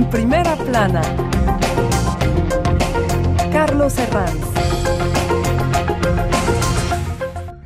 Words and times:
En 0.00 0.08
primera 0.08 0.56
plana, 0.56 1.02
Carlos 3.52 3.98
Herranz. 3.98 4.46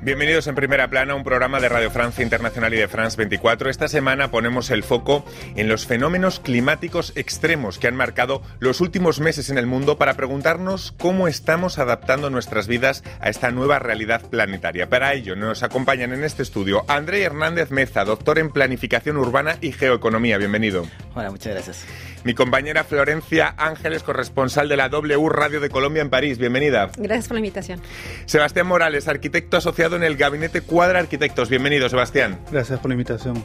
Bienvenidos 0.03 0.49
en 0.49 0.57
Primera 0.57 0.91
Plana, 0.91 1.15
un 1.15 1.23
programa 1.23 1.61
de 1.61 1.69
Radio 1.69 1.93
Francia 1.93 2.25
Internacional 2.25 2.75
y 2.75 2.77
de 2.77 2.89
France 2.89 3.17
24. 3.17 3.71
Esta 3.71 3.87
semana 3.87 4.33
ponemos 4.33 4.71
el 4.71 4.83
foco 4.83 5.25
en 5.55 5.69
los 5.69 5.87
fenómenos 5.87 6.41
climáticos 6.41 7.13
extremos 7.15 7.79
que 7.79 7.87
han 7.87 7.95
marcado 7.95 8.43
los 8.59 8.81
últimos 8.81 9.21
meses 9.21 9.49
en 9.49 9.57
el 9.57 9.69
mundo 9.69 9.97
para 9.97 10.15
preguntarnos 10.15 10.93
cómo 10.99 11.29
estamos 11.29 11.79
adaptando 11.79 12.31
nuestras 12.31 12.67
vidas 12.67 13.05
a 13.21 13.31
esta 13.31 13.53
nueva 13.53 13.79
realidad 13.79 14.23
planetaria. 14.29 14.89
Para 14.89 15.15
ello 15.15 15.37
nos 15.37 15.63
acompañan 15.63 16.13
en 16.13 16.25
este 16.25 16.43
estudio 16.43 16.85
André 16.89 17.23
Hernández 17.23 17.71
Meza, 17.71 18.05
doctor 18.05 18.41
en 18.41 18.51
Planificación 18.51 19.19
Urbana 19.19 19.57
y 19.61 19.71
Geoeconomía. 19.71 20.37
Bienvenido. 20.37 20.85
Hola, 21.15 21.31
muchas 21.31 21.55
gracias. 21.55 21.87
Mi 22.25 22.33
compañera 22.35 22.85
Florencia 22.85 23.55
Ángeles, 23.59 24.03
corresponsal 24.03 24.69
de 24.69 24.79
la 24.79 24.89
W 24.89 25.29
Radio 25.29 25.61
de 25.61 25.69
Colombia 25.69 26.01
en 26.01 26.09
París. 26.09 26.39
Bienvenida. 26.39 26.91
Gracias 26.97 27.29
por 27.29 27.35
la 27.35 27.41
invitación. 27.41 27.81
Sebastián 28.25 28.67
Morales, 28.67 29.09
arquitecto 29.09 29.59
asociado 29.59 29.97
en 29.97 30.03
el 30.03 30.17
Gabinete 30.17 30.63
Cuadra 30.63 31.01
Arquitectos. 31.01 31.51
Bienvenido, 31.51 31.89
Sebastián. 31.91 32.41
Gracias 32.51 32.81
por 32.81 32.89
la 32.89 32.95
invitación. 32.95 33.45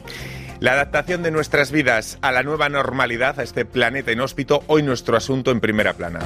La 0.61 0.73
adaptación 0.73 1.23
de 1.23 1.31
nuestras 1.31 1.71
vidas 1.71 2.17
a 2.21 2.31
la 2.31 2.43
nueva 2.43 2.69
normalidad, 2.69 3.39
a 3.39 3.43
este 3.43 3.65
planeta 3.65 4.13
inhóspito, 4.13 4.63
hoy 4.67 4.81
nuestro 4.81 5.17
asunto 5.17 5.51
en 5.51 5.59
primera 5.59 5.93
plana. 5.93 6.19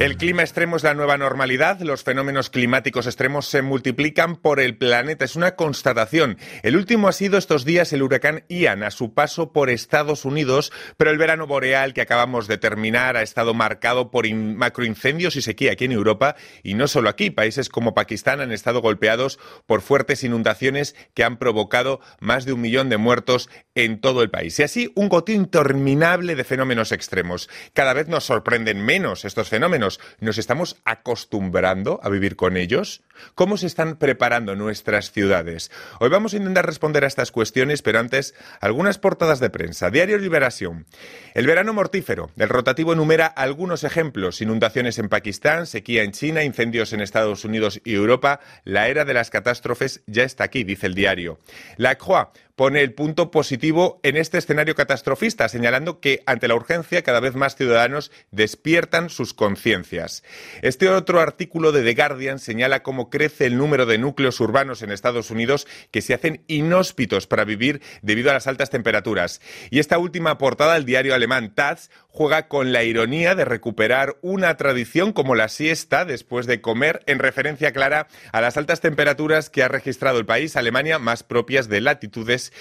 El 0.00 0.16
clima 0.16 0.40
extremo 0.40 0.78
es 0.78 0.82
la 0.82 0.94
nueva 0.94 1.18
normalidad. 1.18 1.78
Los 1.80 2.04
fenómenos 2.04 2.48
climáticos 2.48 3.04
extremos 3.04 3.46
se 3.46 3.60
multiplican 3.60 4.36
por 4.36 4.58
el 4.58 4.78
planeta. 4.78 5.26
Es 5.26 5.36
una 5.36 5.56
constatación. 5.56 6.38
El 6.62 6.78
último 6.78 7.06
ha 7.06 7.12
sido 7.12 7.36
estos 7.36 7.66
días 7.66 7.92
el 7.92 8.02
huracán 8.02 8.44
Ian 8.48 8.82
a 8.82 8.92
su 8.92 9.12
paso 9.12 9.52
por 9.52 9.68
Estados 9.68 10.24
Unidos, 10.24 10.72
pero 10.96 11.10
el 11.10 11.18
verano 11.18 11.46
boreal 11.46 11.92
que 11.92 12.00
acabamos 12.00 12.48
de 12.48 12.56
terminar 12.56 13.18
ha 13.18 13.22
estado 13.22 13.52
marcado 13.52 14.10
por 14.10 14.26
macroincendios 14.34 15.36
y 15.36 15.42
sequía 15.42 15.72
aquí 15.72 15.84
en 15.84 15.92
Europa 15.92 16.34
y 16.62 16.72
no 16.72 16.88
solo 16.88 17.10
aquí. 17.10 17.28
Países 17.28 17.68
como 17.68 17.92
Pakistán 17.92 18.40
han 18.40 18.52
estado 18.52 18.80
golpeados 18.80 19.38
por 19.66 19.82
fuertes 19.82 20.24
inundaciones 20.24 20.96
que 21.12 21.24
han 21.24 21.36
provocado 21.36 22.00
más 22.20 22.46
de 22.46 22.54
un 22.54 22.62
millón 22.62 22.88
de 22.88 22.96
muertos 22.96 23.50
en 23.74 24.00
todo 24.00 24.22
el 24.22 24.30
país. 24.30 24.58
Y 24.60 24.62
así 24.62 24.92
un 24.96 25.10
gotín 25.10 25.42
interminable 25.42 26.36
de 26.36 26.44
fenómenos 26.44 26.90
extremos. 26.90 27.50
Cada 27.74 27.92
vez 27.92 28.08
nos 28.08 28.24
sorprenden 28.24 28.82
menos 28.82 29.26
estos 29.26 29.50
fenómenos 29.50 29.89
¿Nos 30.20 30.38
estamos 30.38 30.76
acostumbrando 30.84 31.98
a 32.02 32.08
vivir 32.10 32.36
con 32.36 32.56
ellos? 32.56 33.02
¿Cómo 33.34 33.56
se 33.56 33.66
están 33.66 33.96
preparando 33.96 34.54
nuestras 34.54 35.10
ciudades? 35.10 35.70
Hoy 35.98 36.10
vamos 36.10 36.34
a 36.34 36.36
intentar 36.36 36.66
responder 36.66 37.04
a 37.04 37.06
estas 37.06 37.32
cuestiones, 37.32 37.82
pero 37.82 37.98
antes, 37.98 38.34
algunas 38.60 38.98
portadas 38.98 39.40
de 39.40 39.50
prensa. 39.50 39.90
Diario 39.90 40.18
Liberación. 40.18 40.86
El 41.34 41.46
verano 41.46 41.72
mortífero. 41.72 42.30
El 42.36 42.48
rotativo 42.48 42.92
enumera 42.92 43.26
algunos 43.26 43.84
ejemplos. 43.84 44.40
Inundaciones 44.40 44.98
en 44.98 45.08
Pakistán, 45.08 45.66
sequía 45.66 46.02
en 46.02 46.12
China, 46.12 46.44
incendios 46.44 46.92
en 46.92 47.00
Estados 47.00 47.44
Unidos 47.44 47.80
y 47.84 47.94
Europa. 47.94 48.40
La 48.64 48.88
era 48.88 49.04
de 49.04 49.14
las 49.14 49.30
catástrofes 49.30 50.02
ya 50.06 50.24
está 50.24 50.44
aquí, 50.44 50.64
dice 50.64 50.86
el 50.86 50.94
diario. 50.94 51.38
La 51.76 51.96
Croix 51.96 52.28
pone 52.56 52.82
el 52.82 52.94
punto 52.94 53.30
positivo 53.30 54.00
en 54.02 54.16
este 54.16 54.38
escenario 54.38 54.74
catastrofista, 54.74 55.48
señalando 55.48 56.00
que 56.00 56.22
ante 56.26 56.48
la 56.48 56.54
urgencia 56.54 57.02
cada 57.02 57.20
vez 57.20 57.34
más 57.34 57.56
ciudadanos 57.56 58.10
despiertan 58.30 59.10
sus 59.10 59.34
conciencias. 59.34 60.22
Este 60.62 60.88
otro 60.88 61.20
artículo 61.20 61.72
de 61.72 61.82
The 61.82 61.94
Guardian 61.94 62.38
señala 62.38 62.82
cómo 62.82 63.10
crece 63.10 63.46
el 63.46 63.56
número 63.56 63.86
de 63.86 63.98
núcleos 63.98 64.40
urbanos 64.40 64.82
en 64.82 64.90
Estados 64.90 65.30
Unidos 65.30 65.66
que 65.90 66.02
se 66.02 66.14
hacen 66.14 66.44
inhóspitos 66.46 67.26
para 67.26 67.44
vivir 67.44 67.82
debido 68.02 68.30
a 68.30 68.34
las 68.34 68.46
altas 68.46 68.70
temperaturas. 68.70 69.40
Y 69.70 69.78
esta 69.78 69.98
última 69.98 70.38
portada 70.38 70.74
del 70.74 70.84
diario 70.84 71.14
alemán 71.14 71.54
Taz 71.54 71.90
juega 72.10 72.48
con 72.48 72.72
la 72.72 72.84
ironía 72.84 73.34
de 73.34 73.44
recuperar 73.44 74.16
una 74.20 74.56
tradición 74.56 75.12
como 75.12 75.34
la 75.34 75.48
siesta 75.48 76.04
después 76.04 76.46
de 76.46 76.60
comer 76.60 77.02
en 77.06 77.18
referencia 77.18 77.72
clara 77.72 78.08
a 78.32 78.40
las 78.40 78.56
altas 78.56 78.80
temperaturas 78.80 79.50
que 79.50 79.62
ha 79.62 79.68
registrado 79.68 80.18
el 80.18 80.26
país, 80.26 80.56
Alemania, 80.56 80.98
más 80.98 81.22
propias 81.22 81.68
de 81.68 81.80
latitudes 81.80 82.52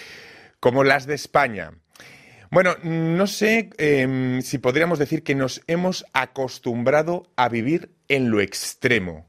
como 0.59 0.84
las 0.84 1.08
de 1.08 1.16
España. 1.16 1.72
Bueno, 2.52 2.76
no 2.84 3.28
sé 3.28 3.70
em, 3.78 4.42
si 4.42 4.58
podríamos 4.58 4.98
decir 4.98 5.24
que 5.24 5.36
nos 5.36 5.62
hemos 5.68 6.06
acostumbrado 6.14 7.32
a 7.36 7.48
vivir 7.48 7.92
en 8.08 8.32
lo 8.32 8.42
extremo. 8.42 9.28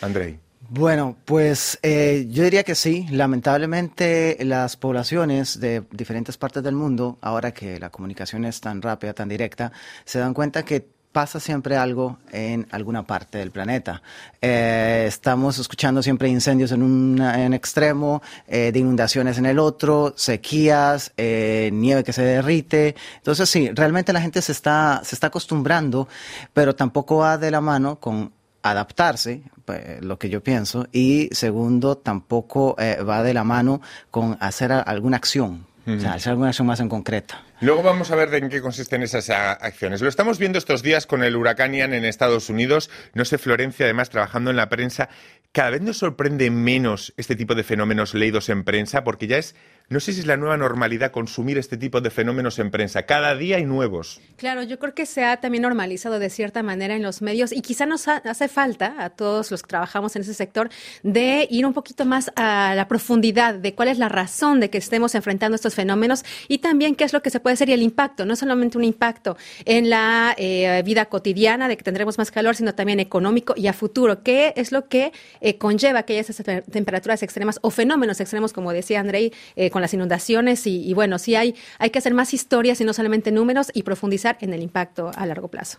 Andrei. 0.00 0.40
Bueno, 0.70 1.16
pues 1.24 1.78
eh, 1.82 2.26
yo 2.28 2.44
diría 2.44 2.62
que 2.62 2.74
sí. 2.74 3.06
Lamentablemente 3.10 4.36
las 4.44 4.76
poblaciones 4.76 5.60
de 5.60 5.82
diferentes 5.90 6.36
partes 6.36 6.62
del 6.62 6.74
mundo, 6.74 7.16
ahora 7.22 7.52
que 7.52 7.80
la 7.80 7.88
comunicación 7.88 8.44
es 8.44 8.60
tan 8.60 8.82
rápida, 8.82 9.14
tan 9.14 9.30
directa, 9.30 9.72
se 10.04 10.18
dan 10.18 10.34
cuenta 10.34 10.64
que 10.64 10.86
pasa 11.10 11.40
siempre 11.40 11.76
algo 11.76 12.18
en 12.32 12.66
alguna 12.70 13.06
parte 13.06 13.38
del 13.38 13.50
planeta. 13.50 14.02
Eh, 14.42 15.06
estamos 15.08 15.58
escuchando 15.58 16.02
siempre 16.02 16.28
incendios 16.28 16.70
en 16.72 16.82
un 16.82 17.20
extremo, 17.54 18.22
eh, 18.46 18.70
de 18.70 18.78
inundaciones 18.78 19.38
en 19.38 19.46
el 19.46 19.58
otro, 19.58 20.12
sequías, 20.16 21.12
eh, 21.16 21.70
nieve 21.72 22.04
que 22.04 22.12
se 22.12 22.22
derrite. 22.22 22.94
Entonces 23.16 23.48
sí, 23.48 23.70
realmente 23.74 24.12
la 24.12 24.20
gente 24.20 24.42
se 24.42 24.52
está, 24.52 25.00
se 25.02 25.14
está 25.16 25.28
acostumbrando, 25.28 26.08
pero 26.52 26.74
tampoco 26.74 27.16
va 27.16 27.38
de 27.38 27.50
la 27.50 27.60
mano 27.60 27.98
con 27.98 28.37
adaptarse, 28.70 29.42
pues, 29.64 30.02
lo 30.02 30.18
que 30.18 30.28
yo 30.28 30.42
pienso, 30.42 30.86
y 30.92 31.28
segundo, 31.32 31.98
tampoco 31.98 32.76
va 32.78 33.22
de 33.22 33.34
la 33.34 33.44
mano 33.44 33.80
con 34.10 34.36
hacer 34.40 34.72
alguna 34.72 35.16
acción, 35.16 35.66
o 35.86 35.98
sea, 36.00 36.14
hacer 36.14 36.30
alguna 36.30 36.48
acción 36.48 36.66
más 36.66 36.80
en 36.80 36.88
concreta. 36.88 37.42
Luego 37.60 37.82
vamos 37.82 38.10
a 38.12 38.14
ver 38.14 38.30
de 38.30 38.38
en 38.38 38.48
qué 38.50 38.60
consisten 38.60 39.02
esas 39.02 39.30
acciones. 39.30 40.00
Lo 40.00 40.08
estamos 40.08 40.38
viendo 40.38 40.58
estos 40.58 40.82
días 40.82 41.06
con 41.06 41.24
el 41.24 41.34
huracán 41.34 41.74
Ian 41.74 41.92
en 41.92 42.04
Estados 42.04 42.50
Unidos. 42.50 42.88
No 43.14 43.24
sé, 43.24 43.36
Florencia, 43.36 43.84
además, 43.84 44.10
trabajando 44.10 44.50
en 44.50 44.56
la 44.56 44.68
prensa, 44.68 45.08
cada 45.50 45.70
vez 45.70 45.82
nos 45.82 45.98
sorprende 45.98 46.50
menos 46.50 47.12
este 47.16 47.34
tipo 47.34 47.56
de 47.56 47.64
fenómenos 47.64 48.14
leídos 48.14 48.48
en 48.48 48.62
prensa, 48.62 49.02
porque 49.02 49.26
ya 49.26 49.38
es 49.38 49.56
no 49.90 50.00
sé 50.00 50.12
si 50.12 50.20
es 50.20 50.26
la 50.26 50.36
nueva 50.36 50.56
normalidad 50.56 51.12
consumir 51.12 51.56
este 51.56 51.78
tipo 51.78 52.00
de 52.00 52.10
fenómenos 52.10 52.58
en 52.58 52.70
prensa. 52.70 53.04
Cada 53.04 53.34
día 53.34 53.56
hay 53.56 53.64
nuevos. 53.64 54.20
Claro, 54.36 54.62
yo 54.62 54.78
creo 54.78 54.94
que 54.94 55.06
se 55.06 55.24
ha 55.24 55.38
también 55.38 55.62
normalizado 55.62 56.18
de 56.18 56.28
cierta 56.28 56.62
manera 56.62 56.94
en 56.94 57.02
los 57.02 57.22
medios 57.22 57.52
y 57.52 57.62
quizá 57.62 57.86
nos 57.86 58.06
hace 58.08 58.48
falta 58.48 58.96
a 58.98 59.10
todos 59.10 59.50
los 59.50 59.62
que 59.62 59.68
trabajamos 59.68 60.14
en 60.16 60.22
ese 60.22 60.34
sector 60.34 60.68
de 61.02 61.46
ir 61.50 61.64
un 61.64 61.72
poquito 61.72 62.04
más 62.04 62.30
a 62.36 62.74
la 62.74 62.86
profundidad 62.86 63.54
de 63.54 63.74
cuál 63.74 63.88
es 63.88 63.98
la 63.98 64.10
razón 64.10 64.60
de 64.60 64.68
que 64.68 64.76
estemos 64.78 65.14
enfrentando 65.14 65.54
estos 65.54 65.74
fenómenos 65.74 66.24
y 66.48 66.58
también 66.58 66.94
qué 66.94 67.04
es 67.04 67.12
lo 67.14 67.22
que 67.22 67.30
se 67.30 67.40
puede 67.40 67.54
hacer 67.54 67.70
y 67.70 67.72
el 67.72 67.82
impacto, 67.82 68.26
no 68.26 68.36
solamente 68.36 68.76
un 68.76 68.84
impacto 68.84 69.38
en 69.64 69.88
la 69.88 70.34
eh, 70.36 70.82
vida 70.84 71.06
cotidiana 71.06 71.66
de 71.66 71.78
que 71.78 71.82
tendremos 71.82 72.18
más 72.18 72.30
calor, 72.30 72.56
sino 72.56 72.74
también 72.74 73.00
económico 73.00 73.54
y 73.56 73.68
a 73.68 73.72
futuro. 73.72 74.22
¿Qué 74.22 74.52
es 74.56 74.70
lo 74.70 74.88
que 74.88 75.12
eh, 75.40 75.56
conlleva 75.56 76.04
esas 76.06 76.42
temperaturas 76.70 77.22
extremas 77.22 77.58
o 77.62 77.70
fenómenos 77.70 78.20
extremos, 78.20 78.52
como 78.52 78.72
decía 78.72 79.00
Andrei, 79.00 79.32
eh, 79.56 79.70
con 79.78 79.82
las 79.82 79.94
inundaciones 79.94 80.66
y, 80.66 80.92
bueno, 80.92 81.20
sí 81.20 81.36
hay, 81.36 81.54
hay 81.78 81.90
que 81.90 82.00
hacer 82.00 82.12
más 82.12 82.34
historias 82.34 82.80
y 82.80 82.84
no 82.84 82.92
solamente 82.92 83.30
números 83.30 83.70
y 83.72 83.84
profundizar 83.84 84.36
en 84.40 84.52
el 84.52 84.60
impacto 84.60 85.12
a 85.14 85.24
largo 85.24 85.46
plazo. 85.46 85.78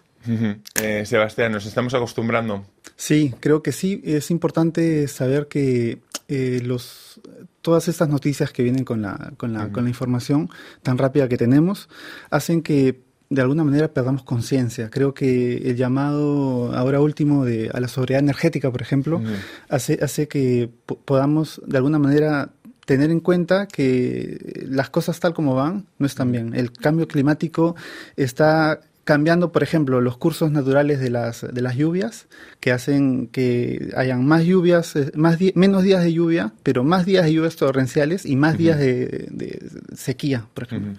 Eh, 0.81 1.03
Sebastián, 1.05 1.51
¿nos 1.51 1.65
estamos 1.65 1.93
acostumbrando? 1.93 2.63
Sí, 2.95 3.33
creo 3.41 3.61
que 3.61 3.73
sí. 3.73 4.01
Es 4.05 4.31
importante 4.31 5.05
saber 5.09 5.47
que 5.49 5.99
eh, 6.29 6.61
los, 6.63 7.19
todas 7.61 7.89
estas 7.89 8.07
noticias 8.07 8.53
que 8.53 8.63
vienen 8.63 8.85
con 8.85 9.01
la, 9.01 9.33
con, 9.35 9.51
la, 9.51 9.69
con 9.69 9.83
la 9.83 9.89
información 9.89 10.49
tan 10.81 10.97
rápida 10.97 11.27
que 11.27 11.35
tenemos 11.35 11.89
hacen 12.29 12.61
que 12.61 13.01
de 13.29 13.41
alguna 13.41 13.65
manera 13.65 13.89
perdamos 13.89 14.23
conciencia. 14.23 14.89
Creo 14.89 15.13
que 15.13 15.57
el 15.57 15.75
llamado 15.75 16.73
ahora 16.73 17.01
último 17.01 17.43
de, 17.43 17.69
a 17.73 17.81
la 17.81 17.89
sobriedad 17.89 18.23
energética, 18.23 18.71
por 18.71 18.81
ejemplo, 18.81 19.21
hace, 19.67 19.99
hace 20.01 20.29
que 20.29 20.69
podamos 21.03 21.61
de 21.67 21.77
alguna 21.77 21.99
manera 21.99 22.53
tener 22.89 23.11
en 23.11 23.19
cuenta 23.19 23.67
que 23.67 24.65
las 24.67 24.89
cosas 24.89 25.19
tal 25.19 25.35
como 25.35 25.53
van 25.53 25.85
no 25.99 26.07
están 26.07 26.31
bien. 26.31 26.55
El 26.55 26.71
cambio 26.71 27.07
climático 27.07 27.75
está 28.15 28.79
cambiando, 29.03 29.51
por 29.51 29.61
ejemplo, 29.61 30.01
los 30.01 30.17
cursos 30.17 30.49
naturales 30.49 30.99
de 30.99 31.11
las, 31.11 31.45
de 31.53 31.61
las 31.61 31.75
lluvias, 31.75 32.25
que 32.59 32.71
hacen 32.71 33.27
que 33.27 33.91
hayan 33.95 34.25
más 34.25 34.43
lluvias, 34.43 34.95
eh, 34.95 35.11
más 35.13 35.37
menos 35.53 35.83
días 35.83 36.03
de 36.03 36.13
lluvia, 36.13 36.51
pero 36.63 36.83
más 36.83 37.05
días 37.05 37.25
de 37.25 37.33
lluvias 37.33 37.57
torrenciales 37.57 38.25
y 38.25 38.35
más 38.35 38.57
días 38.57 38.79
de, 38.79 39.59
sequía, 39.95 40.47
por 40.55 40.63
ejemplo. 40.63 40.93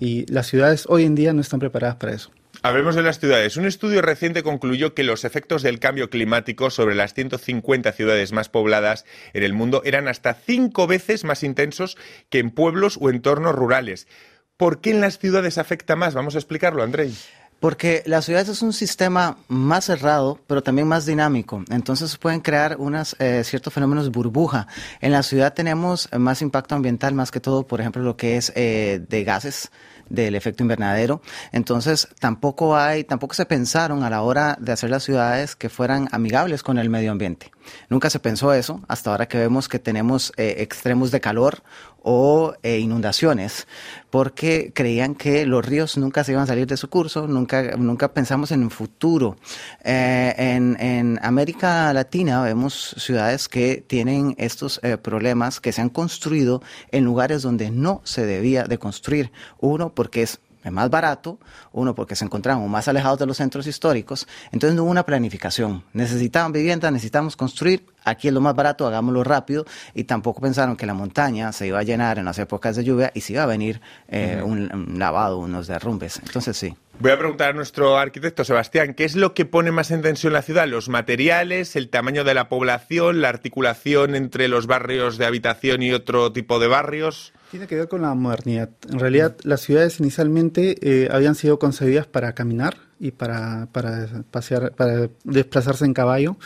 Y 0.00 0.24
las 0.32 0.46
ciudades 0.46 0.86
hoy 0.88 1.04
en 1.04 1.14
día 1.14 1.34
no 1.34 1.42
están 1.42 1.60
preparadas 1.60 1.96
para 1.96 2.14
eso. 2.14 2.30
Hablemos 2.66 2.96
de 2.96 3.04
las 3.04 3.20
ciudades. 3.20 3.56
Un 3.56 3.64
estudio 3.64 4.02
reciente 4.02 4.42
concluyó 4.42 4.92
que 4.92 5.04
los 5.04 5.24
efectos 5.24 5.62
del 5.62 5.78
cambio 5.78 6.10
climático 6.10 6.68
sobre 6.68 6.96
las 6.96 7.14
150 7.14 7.92
ciudades 7.92 8.32
más 8.32 8.48
pobladas 8.48 9.04
en 9.34 9.44
el 9.44 9.52
mundo 9.52 9.82
eran 9.84 10.08
hasta 10.08 10.34
cinco 10.34 10.88
veces 10.88 11.22
más 11.22 11.44
intensos 11.44 11.96
que 12.28 12.40
en 12.40 12.50
pueblos 12.50 12.98
o 13.00 13.08
entornos 13.08 13.54
rurales. 13.54 14.08
¿Por 14.56 14.80
qué 14.80 14.90
en 14.90 15.00
las 15.00 15.20
ciudades 15.20 15.58
afecta 15.58 15.94
más? 15.94 16.14
Vamos 16.14 16.34
a 16.34 16.38
explicarlo, 16.38 16.82
Andrei. 16.82 17.14
Porque 17.60 18.02
la 18.06 18.20
ciudad 18.22 18.48
es 18.48 18.62
un 18.62 18.72
sistema 18.72 19.38
más 19.48 19.86
cerrado, 19.86 20.38
pero 20.46 20.62
también 20.62 20.86
más 20.86 21.06
dinámico. 21.06 21.64
Entonces 21.70 22.16
pueden 22.18 22.40
crear 22.40 22.76
unos 22.78 23.16
eh, 23.18 23.42
ciertos 23.44 23.72
fenómenos 23.72 24.10
burbuja. 24.10 24.66
En 25.00 25.12
la 25.12 25.22
ciudad 25.22 25.54
tenemos 25.54 26.08
más 26.16 26.42
impacto 26.42 26.74
ambiental, 26.74 27.14
más 27.14 27.30
que 27.30 27.40
todo, 27.40 27.66
por 27.66 27.80
ejemplo, 27.80 28.02
lo 28.02 28.16
que 28.16 28.36
es 28.36 28.52
eh, 28.56 29.00
de 29.08 29.24
gases 29.24 29.70
del 30.08 30.34
efecto 30.34 30.62
invernadero. 30.62 31.22
Entonces, 31.52 32.08
tampoco 32.20 32.76
hay, 32.76 33.04
tampoco 33.04 33.34
se 33.34 33.46
pensaron 33.46 34.02
a 34.04 34.10
la 34.10 34.22
hora 34.22 34.56
de 34.60 34.72
hacer 34.72 34.90
las 34.90 35.02
ciudades 35.02 35.56
que 35.56 35.68
fueran 35.68 36.08
amigables 36.12 36.62
con 36.62 36.78
el 36.78 36.90
medio 36.90 37.12
ambiente. 37.12 37.50
Nunca 37.88 38.10
se 38.10 38.20
pensó 38.20 38.52
eso, 38.52 38.82
hasta 38.88 39.10
ahora 39.10 39.26
que 39.26 39.38
vemos 39.38 39.68
que 39.68 39.78
tenemos 39.78 40.32
eh, 40.36 40.56
extremos 40.58 41.10
de 41.10 41.20
calor 41.20 41.62
o 42.02 42.54
eh, 42.62 42.78
inundaciones, 42.78 43.66
porque 44.10 44.72
creían 44.74 45.14
que 45.14 45.44
los 45.44 45.64
ríos 45.64 45.96
nunca 45.96 46.22
se 46.22 46.32
iban 46.32 46.44
a 46.44 46.46
salir 46.46 46.66
de 46.66 46.76
su 46.76 46.88
curso, 46.88 47.26
nunca, 47.26 47.76
nunca 47.76 48.12
pensamos 48.12 48.52
en 48.52 48.62
un 48.62 48.70
futuro. 48.70 49.36
Eh, 49.82 50.34
en, 50.36 50.76
en, 50.80 51.18
América 51.22 51.92
Latina 51.92 52.42
vemos 52.42 52.94
ciudades 52.98 53.48
que 53.48 53.84
tienen 53.86 54.34
estos 54.38 54.80
problemas 55.02 55.60
que 55.60 55.72
se 55.72 55.80
han 55.80 55.88
construido 55.88 56.62
en 56.92 57.04
lugares 57.04 57.42
donde 57.42 57.70
no 57.70 58.02
se 58.04 58.24
debía 58.24 58.64
de 58.64 58.78
construir. 58.78 59.32
Uno, 59.58 59.92
porque 59.92 60.22
es 60.22 60.38
es 60.66 60.72
más 60.72 60.90
barato, 60.90 61.38
uno 61.72 61.94
porque 61.94 62.16
se 62.16 62.24
encontraban 62.24 62.68
más 62.68 62.88
alejados 62.88 63.18
de 63.18 63.26
los 63.26 63.36
centros 63.36 63.66
históricos, 63.66 64.26
entonces 64.50 64.76
no 64.76 64.82
hubo 64.82 64.90
una 64.90 65.06
planificación. 65.06 65.84
Necesitaban 65.92 66.52
vivienda, 66.52 66.90
necesitamos 66.90 67.36
construir, 67.36 67.86
aquí 68.06 68.28
es 68.28 68.34
lo 68.34 68.40
más 68.40 68.54
barato, 68.54 68.86
hagámoslo 68.86 69.22
rápido, 69.22 69.66
y 69.94 70.04
tampoco 70.04 70.40
pensaron 70.40 70.76
que 70.76 70.86
la 70.86 70.94
montaña 70.94 71.52
se 71.52 71.66
iba 71.66 71.78
a 71.78 71.82
llenar 71.82 72.18
en 72.18 72.24
las 72.24 72.38
épocas 72.38 72.76
de 72.76 72.84
lluvia 72.84 73.12
y 73.14 73.20
se 73.20 73.34
iba 73.34 73.42
a 73.42 73.46
venir 73.46 73.80
eh, 74.08 74.40
un, 74.42 74.72
un 74.72 74.98
lavado, 74.98 75.38
unos 75.38 75.66
derrumbes. 75.66 76.20
Entonces 76.24 76.56
sí. 76.56 76.74
Voy 76.98 77.10
a 77.10 77.18
preguntar 77.18 77.50
a 77.50 77.52
nuestro 77.52 77.98
arquitecto 77.98 78.42
Sebastián, 78.42 78.94
¿qué 78.94 79.04
es 79.04 79.16
lo 79.16 79.34
que 79.34 79.44
pone 79.44 79.70
más 79.70 79.90
en 79.90 80.00
tensión 80.00 80.32
la 80.32 80.40
ciudad? 80.40 80.66
¿Los 80.66 80.88
materiales, 80.88 81.76
el 81.76 81.90
tamaño 81.90 82.24
de 82.24 82.32
la 82.32 82.48
población, 82.48 83.20
la 83.20 83.28
articulación 83.28 84.14
entre 84.14 84.48
los 84.48 84.66
barrios 84.66 85.18
de 85.18 85.26
habitación 85.26 85.82
y 85.82 85.92
otro 85.92 86.32
tipo 86.32 86.58
de 86.58 86.68
barrios? 86.68 87.34
Tiene 87.50 87.66
que 87.66 87.76
ver 87.76 87.88
con 87.88 88.00
la 88.00 88.14
modernidad. 88.14 88.70
En 88.90 88.98
realidad, 88.98 89.36
las 89.42 89.60
ciudades 89.60 90.00
inicialmente 90.00 90.76
eh, 90.80 91.08
habían 91.12 91.34
sido 91.34 91.58
concebidas 91.58 92.06
para 92.06 92.34
caminar 92.34 92.85
y 92.98 93.10
para, 93.10 93.68
para, 93.72 94.24
pasear, 94.30 94.72
para 94.74 95.08
desplazarse 95.24 95.84
en 95.84 95.94
caballo. 95.94 96.36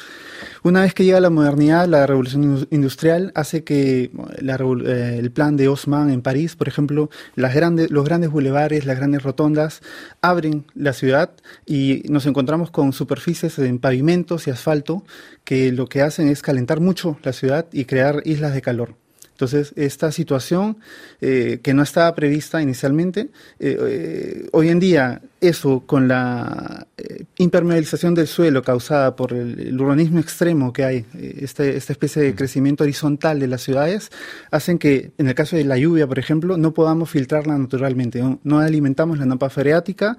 Una 0.63 0.83
vez 0.83 0.95
que 0.95 1.05
llega 1.05 1.21
la 1.21 1.31
modernidad, 1.31 1.87
la 1.87 2.07
revolución 2.07 2.67
industrial 2.71 3.33
hace 3.35 3.65
que 3.65 4.11
la, 4.41 4.57
eh, 4.57 5.17
el 5.19 5.31
plan 5.31 5.57
de 5.57 5.67
Haussmann 5.67 6.11
en 6.11 6.23
París, 6.23 6.57
por 6.57 6.69
ejemplo, 6.69 7.11
las 7.35 7.55
grandes, 7.55 7.91
los 7.91 8.05
grandes 8.05 8.31
bulevares, 8.31 8.87
las 8.87 8.97
grandes 8.97 9.23
rotondas, 9.23 9.81
abren 10.21 10.67
la 10.75 10.93
ciudad 10.93 11.31
y 11.67 12.03
nos 12.09 12.27
encontramos 12.27 12.71
con 12.71 12.93
superficies 12.93 13.59
en 13.59 13.79
pavimentos 13.79 14.47
y 14.47 14.51
asfalto 14.51 15.05
que 15.45 15.73
lo 15.73 15.87
que 15.87 16.03
hacen 16.03 16.29
es 16.29 16.43
calentar 16.43 16.81
mucho 16.81 17.19
la 17.23 17.33
ciudad 17.33 17.67
y 17.73 17.85
crear 17.85 18.23
islas 18.25 18.55
de 18.55 18.63
calor. 18.63 18.95
Entonces, 19.41 19.73
esta 19.77 20.13
situación 20.13 20.77
eh, 21.23 21.61
que 21.63 21.73
no 21.73 21.83
estaba 21.83 22.15
prevista 22.15 22.61
inicialmente, 22.61 23.31
eh, 23.59 23.79
eh, 23.81 24.49
hoy 24.53 24.69
en 24.69 24.81
día 24.81 25.23
eso 25.41 25.83
con 25.87 26.09
la 26.09 26.87
eh, 26.97 27.25
impermeabilización 27.39 28.15
del 28.15 28.27
suelo 28.27 28.63
causada 28.63 29.17
por 29.17 29.33
el, 29.33 29.59
el 29.61 29.81
urbanismo 29.81 30.21
extremo 30.21 30.73
que 30.73 30.85
hay, 30.85 30.97
eh, 31.15 31.39
este, 31.43 31.77
esta 31.77 31.93
especie 31.93 32.23
de 32.23 32.35
crecimiento 32.35 32.85
horizontal 32.85 33.41
de 33.41 33.47
las 33.47 33.63
ciudades, 33.63 34.11
hacen 34.51 34.79
que, 34.79 35.13
en 35.19 35.29
el 35.29 35.35
caso 35.35 35.57
de 35.57 35.65
la 35.65 35.79
lluvia, 35.79 36.07
por 36.07 36.19
ejemplo, 36.19 36.57
no 36.57 36.75
podamos 36.75 37.11
filtrarla 37.11 37.57
naturalmente, 37.57 38.21
no, 38.21 38.39
no 38.45 38.61
alimentamos 38.61 39.19
la 39.19 39.27
napa 39.27 39.51
freática. 39.51 40.17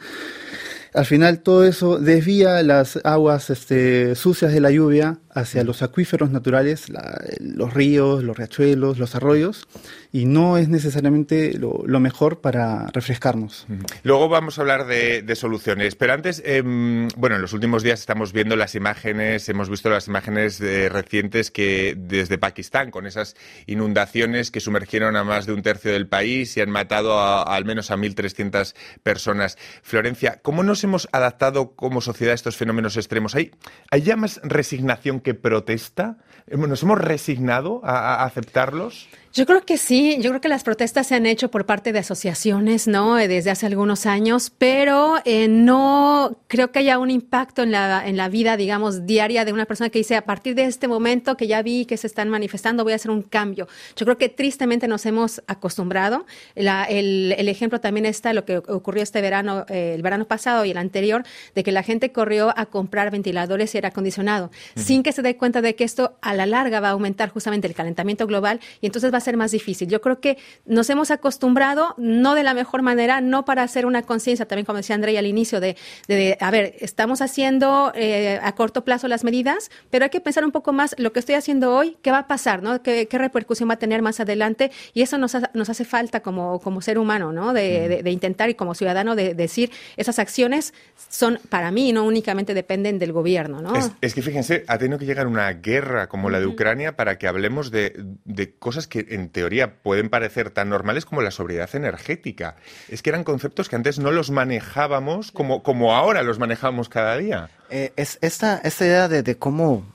Al 0.94 1.06
final 1.06 1.39
todo 1.39 1.63
eso 1.63 2.00
desvía 2.00 2.62
las 2.63 3.00
aguas 3.06 3.50
este, 3.50 4.15
sucias 4.15 4.51
de 4.51 4.59
la 4.59 4.71
lluvia 4.71 5.19
hacia 5.33 5.63
los 5.63 5.81
acuíferos 5.81 6.31
naturales, 6.31 6.89
la, 6.89 7.22
los 7.39 7.74
ríos, 7.74 8.24
los 8.24 8.38
riachuelos, 8.38 9.00
los 9.00 9.16
arroyos, 9.16 9.68
y 10.12 10.25
no 10.25 10.57
es 10.57 10.68
necesariamente 10.68 11.57
lo, 11.57 11.83
lo 11.86 12.00
mejor 12.00 12.42
para 12.42 12.88
refrescarnos. 12.88 13.66
Luego 14.04 14.30
vamos 14.30 14.57
a 14.57 14.62
hablar 14.62 14.86
de, 14.86 15.22
de 15.22 15.36
soluciones, 15.36 15.95
pero 15.95 16.13
antes, 16.13 16.42
eh, 16.45 16.62
bueno, 16.62 17.36
en 17.36 17.42
los 17.42 17.54
últimos 17.54 17.83
días 17.83 18.00
estamos 18.00 18.33
viendo 18.33 18.56
las 18.56 18.75
imágenes, 18.75 19.48
hemos 19.50 19.69
visto 19.69 19.89
las 19.89 20.07
imágenes 20.07 20.60
de, 20.60 20.89
recientes 20.89 21.51
que 21.51 21.95
desde 21.98 22.38
Pakistán, 22.38 22.92
con 22.92 23.07
esas 23.07 23.36
inundaciones 23.68 24.51
que 24.51 24.60
sumergieron 24.60 25.16
a 25.16 25.24
más 25.24 25.45
de 25.45 25.54
un 25.54 25.62
tercio 25.62 25.92
del 25.92 26.07
país 26.07 26.57
y 26.57 26.62
han 26.62 26.69
matado 26.69 27.19
a, 27.19 27.44
a 27.44 27.56
al 27.56 27.66
menos 27.66 27.92
a 27.92 27.98
1.300 27.98 28.75
personas. 29.04 29.57
Florencia, 29.81 30.39
¿cómo 30.42 30.63
nos 30.63 30.83
hemos 30.83 31.07
adaptado 31.12 31.75
como 31.75 32.01
sociedad 32.01 32.33
a 32.33 32.36
estos 32.36 32.57
fenómenos 32.57 32.98
extremos? 32.98 33.36
¿Hay, 33.36 33.51
hay 33.89 34.01
ya 34.01 34.16
más 34.16 34.42
resignación 34.44 35.20
que 35.21 35.33
protesta? 35.33 36.18
¿Nos 36.47 36.83
hemos 36.83 37.00
resignado 37.00 37.81
a, 37.83 38.15
a 38.15 38.25
aceptarlos? 38.25 39.07
Yo 39.33 39.45
creo 39.45 39.62
que 39.62 39.78
sí, 39.78 40.18
yo 40.19 40.30
creo 40.31 40.42
que 40.42 40.50
las 40.50 40.66
protestas 40.66 41.07
se 41.07 41.16
han 41.16 41.25
hecho 41.25 41.50
por 41.50 41.66
parte 41.66 41.94
de 41.94 42.00
asociaciones, 42.00 42.89
¿no? 42.89 43.16
Desde 43.16 43.50
hace 43.50 43.66
algunos 43.66 44.06
años, 44.06 44.51
pero 44.57 45.19
eh, 45.24 45.48
no 45.48 46.38
creo 46.50 46.74
que 46.74 46.80
haya 46.80 47.00
un 47.00 47.10
impacto 47.10 47.63
en 47.63 47.72
la, 47.72 48.06
en 48.06 48.18
la 48.18 48.28
vida, 48.28 48.57
digamos, 48.57 49.06
diaria 49.06 49.45
de 49.45 49.54
una 49.54 49.66
persona 49.66 49.89
que 49.89 50.00
dice, 50.00 50.18
a 50.18 50.25
partir 50.25 50.54
de 50.56 50.66
este 50.66 50.89
momento 50.89 51.38
que 51.38 51.48
ya 51.48 51.62
vi 51.62 51.86
que 51.86 51.95
se 51.95 52.07
están 52.07 52.28
manifestando, 52.28 52.83
voy 52.83 52.92
a 52.92 52.98
hacer 52.98 53.10
un 53.10 53.22
cambio. 53.22 53.69
Yo 53.95 54.06
creo 54.06 54.18
que 54.18 54.28
tristemente 54.28 54.89
nos 54.89 55.06
hemos 55.06 55.42
acostumbrado. 55.48 56.25
La, 56.56 56.83
el, 56.83 57.33
el, 57.38 57.48
ejemplo 57.48 57.80
también 57.80 58.06
está 58.06 58.33
lo 58.33 58.44
que 58.44 58.57
ocurrió 58.57 59.01
este 59.01 59.22
verano, 59.22 59.66
eh, 59.69 59.94
el 59.95 60.01
verano 60.01 60.25
pasado 60.25 60.66
y 60.66 60.72
el 60.72 60.78
anterior, 60.78 61.24
de 61.56 61.63
que 61.63 61.72
la 61.72 61.83
gente 61.83 62.12
corrió 62.12 62.54
a 62.57 62.66
comprar 62.66 63.12
ventiladores 63.12 63.74
y 63.74 63.78
aire 63.78 63.88
acondicionado, 63.88 64.48
uh 64.48 64.80
-huh. 64.80 64.83
sin 64.83 65.04
que 65.04 65.13
se 65.13 65.22
dé 65.22 65.38
cuenta 65.38 65.62
de 65.62 65.74
que 65.75 65.86
esto 65.86 66.18
a 66.22 66.33
la 66.33 66.45
larga 66.45 66.81
va 66.81 66.89
a 66.89 66.92
aumentar 66.92 67.30
justamente 67.30 67.66
el 67.68 67.75
calentamiento 67.75 68.28
global 68.28 68.60
y 68.81 68.88
entonces 68.88 69.13
va 69.13 69.20
a 69.21 69.25
ser 69.25 69.38
más 69.38 69.51
difícil. 69.51 69.88
Yo 69.88 70.01
creo 70.01 70.19
que 70.19 70.38
nos 70.65 70.89
hemos 70.89 71.12
acostumbrado, 71.12 71.95
no 71.97 72.35
de 72.35 72.44
la 72.44 72.53
mejor 72.53 72.81
manera, 72.81 73.21
no 73.21 73.45
para 73.45 73.63
hacer 73.63 73.85
una 73.85 74.01
conciencia, 74.01 74.47
también 74.47 74.65
como 74.65 74.77
decía 74.77 74.95
Andrea 74.95 75.19
al 75.19 75.27
inicio, 75.27 75.59
de, 75.59 75.77
de, 76.07 76.15
de 76.15 76.38
a 76.39 76.51
ver, 76.51 76.75
estamos 76.79 77.21
haciendo 77.21 77.91
eh, 77.95 78.39
a 78.41 78.56
corto 78.56 78.83
plazo 78.83 79.07
las 79.07 79.23
medidas, 79.23 79.69
pero 79.89 80.06
hay 80.06 80.09
que 80.09 80.21
pensar 80.21 80.44
un 80.44 80.51
poco 80.51 80.73
más 80.73 80.95
lo 80.97 81.13
que 81.13 81.19
estoy 81.19 81.35
haciendo 81.35 81.73
hoy, 81.75 81.97
qué 82.01 82.12
va 82.12 82.19
a 82.19 82.27
pasar, 82.27 82.63
¿no? 82.63 82.81
¿Qué, 82.81 83.07
qué 83.07 83.18
repercusión 83.18 83.69
va 83.69 83.75
a 83.75 83.79
tener 83.79 84.01
más 84.01 84.19
adelante? 84.19 84.71
Y 84.94 85.01
eso 85.01 85.18
nos, 85.18 85.35
ha, 85.35 85.51
nos 85.53 85.69
hace 85.69 85.85
falta 85.85 86.21
como, 86.21 86.59
como 86.59 86.81
ser 86.81 86.97
humano, 86.97 87.31
¿no? 87.31 87.53
De, 87.53 87.88
de, 87.88 88.03
de 88.03 88.12
intentar 88.12 88.50
y 88.50 88.56
como 88.56 88.75
ciudadano 88.75 89.15
de, 89.15 89.33
decir, 89.33 89.71
esas 89.97 90.19
acciones 90.19 90.73
son 91.09 91.39
para 91.50 91.71
mí, 91.71 91.94
no 91.94 92.03
únicamente 92.06 92.53
dependen 92.53 93.00
del 93.00 93.12
gobierno, 93.12 93.62
¿no? 93.62 93.75
Es, 93.75 93.91
es 94.01 94.13
que 94.13 94.21
fíjense, 94.21 94.63
ha 94.68 94.77
tenido 94.77 95.00
que 95.00 95.06
llegar 95.06 95.27
una 95.27 95.51
guerra 95.53 96.07
como 96.07 96.29
la 96.29 96.39
de 96.39 96.47
Ucrania 96.47 96.95
para 96.95 97.18
que 97.18 97.28
hablemos 97.28 97.71
de, 97.71 97.94
de 98.25 98.56
cosas 98.56 98.87
que 98.87 99.06
en 99.11 99.30
teoría 99.30 99.81
pueden 99.81 100.09
parecer 100.09 100.49
tan 100.49 100.69
normales 100.69 101.06
como 101.06 101.21
la 101.21 101.31
sobriedad 101.31 101.69
energética. 101.73 102.56
Es 102.89 103.01
que 103.01 103.09
eran 103.09 103.23
conceptos 103.23 103.69
que 103.69 103.75
antes 103.75 103.99
no 103.99 104.11
los 104.11 104.31
manejábamos 104.31 105.31
como, 105.31 105.63
como 105.63 105.95
ahora 105.95 106.23
los 106.23 106.39
manejamos 106.39 106.89
cada 106.89 107.18
día. 107.18 107.49
Eh, 107.69 107.94
es 107.95 108.18
esta, 108.21 108.57
esta 108.63 108.85
idea 108.85 109.07
de, 109.07 109.23
de 109.23 109.37
cómo 109.37 109.85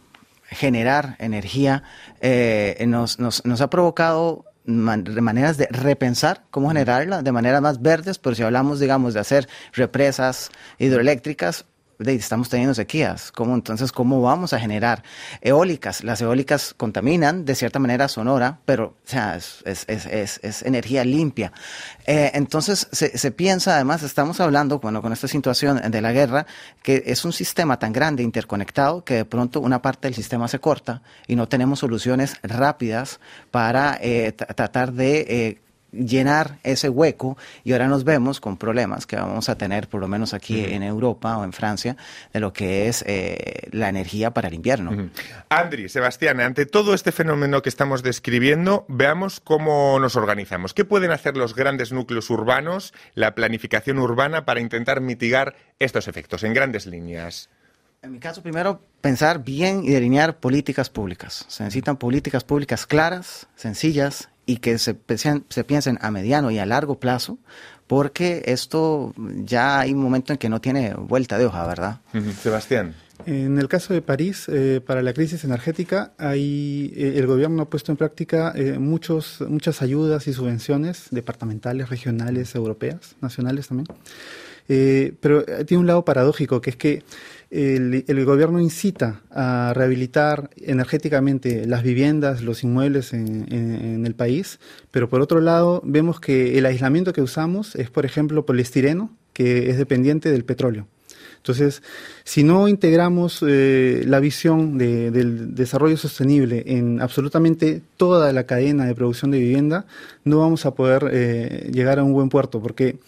generar 0.49 1.17
energía 1.19 1.83
eh, 2.21 2.85
nos, 2.87 3.19
nos, 3.19 3.45
nos 3.45 3.61
ha 3.61 3.71
provocado 3.71 4.45
man 4.65 5.05
maneras 5.21 5.57
de 5.57 5.69
repensar 5.71 6.43
cómo 6.51 6.69
generarla 6.69 7.23
de 7.23 7.33
maneras 7.33 7.63
más 7.63 7.81
verdes, 7.81 8.19
pero 8.19 8.35
si 8.35 8.43
hablamos, 8.43 8.81
digamos, 8.81 9.15
de 9.15 9.21
hacer 9.21 9.49
represas 9.73 10.51
hidroeléctricas, 10.79 11.67
estamos 11.99 12.49
teniendo 12.49 12.75
sequías. 12.75 13.33
¿Cómo, 13.33 13.55
entonces, 13.55 13.93
¿cómo 13.93 14.21
vamos 14.23 14.53
a 14.53 14.61
generar 14.61 15.03
eólicas? 15.41 16.05
Las 16.05 16.21
eólicas 16.21 16.75
contaminan 16.77 17.45
de 17.45 17.55
cierta 17.55 17.79
manera 17.79 18.09
sonora, 18.09 18.61
pero 18.65 18.97
es, 19.65 19.89
es, 19.89 20.63
energía 20.63 21.05
limpia. 21.05 21.53
Eh, 22.07 22.31
entonces, 22.35 22.89
se, 22.93 23.17
se, 23.17 23.31
piensa, 23.31 23.75
además, 23.75 24.03
estamos 24.03 24.41
hablando, 24.41 24.79
bueno, 24.79 25.03
con 25.03 25.13
esta 25.13 25.29
situación 25.29 25.81
de 25.91 26.01
la 26.01 26.13
guerra, 26.13 26.47
que 26.83 27.03
es 27.07 27.25
un 27.25 27.33
sistema 27.33 27.79
tan 27.79 27.93
grande, 27.93 28.23
interconectado, 28.23 29.05
que 29.05 29.15
de 29.15 29.25
pronto 29.25 29.61
una 29.61 29.83
parte 29.83 30.09
del 30.09 30.15
sistema 30.15 30.49
se 30.49 30.59
corta 30.59 31.03
y 31.27 31.37
no 31.37 31.49
tenemos 31.49 31.81
soluciones 31.81 32.37
rápidas 32.43 33.21
para 33.51 33.99
eh, 34.01 34.33
tratar 34.33 34.93
de 34.93 35.21
eh, 35.29 35.59
llenar 35.93 36.59
ese 36.63 36.89
hueco 36.89 37.37
y 37.65 37.73
ahora 37.73 37.89
nos 37.89 38.05
vemos 38.05 38.41
con 38.41 38.57
problemas 38.57 39.07
que 39.07 39.17
vamos 39.17 39.49
a 39.49 39.57
tener 39.57 39.89
por 39.89 40.01
lo 40.01 40.09
menos 40.09 40.35
aquí 40.35 40.61
uh 40.61 40.67
-huh. 40.67 40.73
en 40.73 40.83
Europa 40.83 41.39
o 41.39 41.45
en 41.45 41.53
Francia 41.53 41.97
de 42.33 42.41
lo 42.41 42.53
que 42.53 42.89
es 42.89 43.05
eh, 43.07 43.69
la 43.71 43.89
energía 43.89 44.33
para 44.33 44.49
el 44.49 44.55
invierno. 44.55 44.91
Uh 44.91 44.95
-huh. 44.95 45.11
Andri, 45.49 45.89
Sebastián, 45.89 46.41
ante 46.41 46.67
todo 46.67 46.95
este 46.95 47.13
fenómeno 47.13 47.63
que 47.63 47.69
estamos 47.69 48.03
describiendo, 48.03 48.85
veamos 48.89 49.41
cómo 49.41 49.99
nos 49.99 50.17
organizamos. 50.17 50.75
¿Qué 50.75 50.85
pueden 50.85 51.11
hacer 51.11 51.37
los 51.37 51.55
grandes 51.55 51.93
núcleos 51.93 52.31
urbanos, 52.31 52.93
la 53.15 53.35
planificación 53.35 53.99
urbana 53.99 54.45
para 54.45 54.61
intentar 54.61 55.01
mitigar 55.01 55.55
estos 55.79 56.09
efectos 56.09 56.43
en 56.45 56.53
grandes 56.53 56.87
líneas? 56.87 57.49
En 58.03 58.13
mi 58.13 58.19
caso, 58.21 58.43
primero, 58.43 58.83
pensar 59.01 59.43
bien 59.43 59.83
y 59.83 59.91
delinear 59.91 60.39
políticas 60.39 60.91
públicas. 60.91 61.45
Se 61.49 61.65
necesitan 61.65 61.97
políticas 61.97 62.45
públicas 62.45 62.87
claras, 62.87 63.49
sencillas 63.57 64.29
y 64.47 64.59
que 64.59 64.79
se, 64.79 64.97
se, 65.17 65.65
piensen 65.65 65.99
a 66.01 66.11
mediano 66.11 66.51
y 66.51 66.59
a 66.59 66.67
largo 66.67 66.99
plazo 66.99 67.39
porque 67.87 68.43
esto 68.47 69.13
ya 69.45 69.81
hay 69.81 69.93
un 69.93 70.01
momento 70.01 70.33
en 70.33 70.39
que 70.39 70.49
no 70.49 70.61
tiene 70.61 70.95
vuelta 70.95 71.39
de 71.39 71.47
hoja, 71.47 71.67
¿verdad? 71.67 72.01
Sebastián. 72.43 72.95
En 73.25 73.59
el 73.59 73.69
caso 73.69 73.95
de 73.95 74.03
París, 74.03 74.47
eh, 74.49 74.81
para 74.85 75.03
la 75.03 75.13
crisis 75.15 75.43
energética, 75.45 76.13
hay, 76.19 76.93
eh, 76.95 77.15
el 77.17 77.27
gobierno 77.27 77.63
ha 77.63 77.71
puesto 77.71 77.91
en 77.91 77.97
práctica 77.97 78.53
eh, 78.55 78.79
muchos, 78.79 79.43
muchas 79.49 79.83
ayudas 79.83 80.27
y 80.27 80.33
subvenciones 80.33 81.07
departamentales, 81.11 81.89
regionales, 81.89 82.55
europeas, 82.55 83.17
nacionales 83.21 83.69
también. 83.69 83.87
Pero 84.67 85.45
tiene 85.65 85.81
un 85.81 85.87
lado 85.87 86.05
paradójico, 86.05 86.61
que 86.61 86.71
es 86.71 86.77
que 86.77 87.03
el, 87.51 88.25
gobierno 88.25 88.61
incita 88.61 89.23
a 89.31 89.73
rehabilitar 89.75 90.51
energéticamente 90.57 91.67
las 91.67 91.83
viviendas, 91.83 92.43
los 92.43 92.65
inmuebles 92.65 93.13
en, 93.13 93.47
en, 93.53 94.05
el 94.05 94.15
país, 94.15 94.59
pero 94.91 95.09
por 95.09 95.21
otro 95.21 95.41
lado 95.41 95.81
vemos 95.85 96.21
que 96.21 96.59
el 96.59 96.67
aislamiento 96.67 97.13
que 97.13 97.23
usamos 97.23 97.77
es, 97.77 97.91
por 97.91 98.05
ejemplo, 98.05 98.45
poliestireno, 98.45 99.11
que 99.33 99.71
es 99.71 99.79
dependiente 99.79 100.31
del 100.31 100.45
petróleo. 100.45 100.87
Entonces, 101.37 101.81
si 102.25 102.43
no 102.43 102.67
integramos 102.67 103.45
eh, 103.47 104.03
la 104.05 104.19
visión 104.19 104.79
de, 104.79 105.13
del 105.13 105.55
desarrollo 105.55 105.97
sostenible 105.97 106.65
en 106.67 107.01
absolutamente 107.01 107.83
toda 107.97 108.33
la 108.33 108.47
cadena 108.47 108.85
de 108.85 108.97
producción 108.97 109.31
de 109.31 109.39
vivienda, 109.39 109.87
no 110.25 110.41
vamos 110.41 110.67
a 110.67 110.75
poder 110.75 111.09
eh, 111.13 111.71
llegar 111.73 112.01
a 112.01 112.03
un 112.03 112.13
buen 112.13 112.31
puerto, 112.31 112.61
porque 112.61 112.99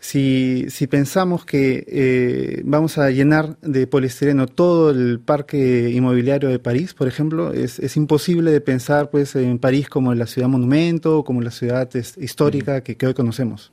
si, 0.00 0.66
si 0.70 0.86
pensamos 0.86 1.44
que 1.44 1.84
eh, 1.86 2.62
vamos 2.64 2.96
a 2.96 3.10
llenar 3.10 3.58
de 3.60 3.86
poliestireno 3.86 4.46
todo 4.46 4.90
el 4.90 5.20
parque 5.20 5.90
inmobiliario 5.90 6.48
de 6.48 6.58
París, 6.58 6.94
por 6.94 7.06
ejemplo, 7.06 7.52
es, 7.52 7.78
es 7.78 7.98
imposible 7.98 8.50
de 8.50 8.62
pensar 8.62 9.10
pues 9.10 9.36
en 9.36 9.58
París 9.58 9.90
como 9.90 10.14
la 10.14 10.26
ciudad 10.26 10.48
monumento, 10.48 11.22
como 11.22 11.42
la 11.42 11.50
ciudad 11.50 11.90
histórica 12.16 12.82
que, 12.82 12.96
que 12.96 13.06
hoy 13.06 13.14
conocemos. 13.14 13.72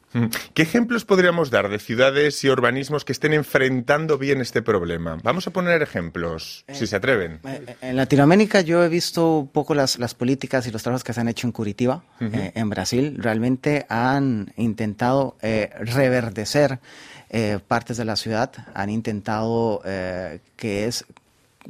¿Qué 0.54 0.62
ejemplos 0.62 1.06
podríamos 1.06 1.50
dar 1.50 1.70
de 1.70 1.80
ciudades 1.80 2.44
y 2.44 2.50
urbanismos 2.50 3.06
que 3.06 3.12
estén 3.12 3.34
enfrentando 3.34 4.18
bien 4.18 4.42
este 4.42 4.62
problema? 4.62 5.18
Vamos 5.24 5.48
a 5.48 5.52
poner 5.52 5.82
ejemplos, 5.82 6.66
si 6.72 6.88
se 6.88 6.96
atreven. 6.96 7.40
Eh, 7.46 7.62
eh, 7.68 7.76
en 7.82 7.96
Latinoamérica 7.96 8.62
yo 8.62 8.84
he 8.84 8.90
visto 8.90 9.40
un 9.40 9.48
poco 9.48 9.76
las, 9.76 10.00
las 10.00 10.14
políticas 10.14 10.68
y 10.68 10.72
los 10.72 10.84
trabajos 10.84 11.04
que 11.04 11.14
se 11.14 11.22
han 11.22 11.28
hecho 11.28 11.48
en 11.48 11.52
Curitiba, 11.52 12.04
eh, 12.20 12.52
en 12.56 12.70
Brasil. 12.70 13.16
Realmente 13.18 13.86
han 13.90 14.54
intentado 14.58 15.38
reverdecer 15.42 16.80
partes 17.68 17.98
de 17.98 18.06
la 18.06 18.16
ciudad, 18.16 18.52
han 18.74 18.90
intentado 18.90 19.82
que 20.56 20.86
es 20.86 21.06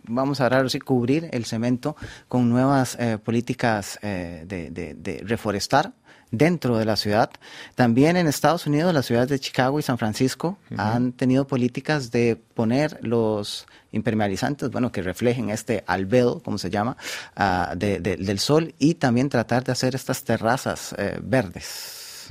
vamos 0.04 0.40
a 0.40 0.46
hablar 0.46 0.66
así, 0.66 0.80
cubrir 0.80 1.28
el 1.32 1.46
cemento 1.46 1.96
con 2.28 2.50
nuevas 2.50 2.98
políticas 3.24 3.98
de, 4.02 4.46
de, 4.46 4.94
de, 4.94 5.24
reforestar 5.26 5.94
dentro 6.32 6.78
de 6.78 6.86
la 6.86 6.96
ciudad. 6.96 7.30
También 7.76 8.18
en 8.18 8.28
Estados 8.28 8.68
Unidos, 8.68 8.94
las 8.94 9.06
ciudades 9.06 9.30
de 9.30 9.40
Chicago 9.40 9.80
y 9.80 9.82
San 9.82 9.98
Francisco 9.98 10.58
han 10.78 11.14
tenido 11.14 11.48
políticas 11.48 12.12
de 12.12 12.36
poner 12.54 13.00
los 13.02 13.66
impermeabilizantes, 13.92 14.70
bueno, 14.70 14.92
que 14.92 15.02
reflejen 15.02 15.50
este 15.50 15.84
albedo, 15.88 16.42
como 16.42 16.58
se 16.58 16.70
llama, 16.70 16.98
uh, 17.38 17.76
de, 17.76 18.00
de, 18.00 18.18
del 18.18 18.40
sol 18.40 18.74
y 18.78 18.96
también 18.96 19.30
tratar 19.30 19.64
de 19.64 19.72
hacer 19.72 19.96
estas 19.96 20.24
terrazas 20.24 20.94
eh, 20.98 21.20
verdes. 21.22 22.28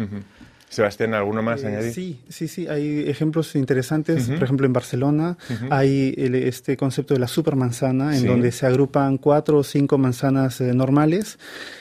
Sebastián, 0.69 1.15
¿alguno 1.15 1.43
más 1.43 1.63
eh, 1.63 1.69
añadir? 1.69 1.93
Sí, 1.93 2.21
sí, 2.29 2.49
sí, 2.49 2.67
hay 2.69 3.09
ejemplos 3.09 3.55
interesantes. 3.55 4.29
Por 4.29 4.43
ejemplo, 4.43 4.67
en 4.67 4.73
Barcelona 4.73 5.39
hay 5.71 6.15
el, 6.19 6.35
este 6.35 6.77
concepto 6.77 7.15
de 7.15 7.21
la 7.21 7.29
supermanzana, 7.29 8.15
en 8.17 8.23
Sí. 8.23 8.27
donde 8.27 8.51
se 8.53 8.67
agrupan 8.67 9.17
cuatro 9.19 9.59
o 9.59 9.63
cinco 9.65 9.97
manzanas 9.97 10.61
eh, 10.61 10.75
normales, 10.75 11.39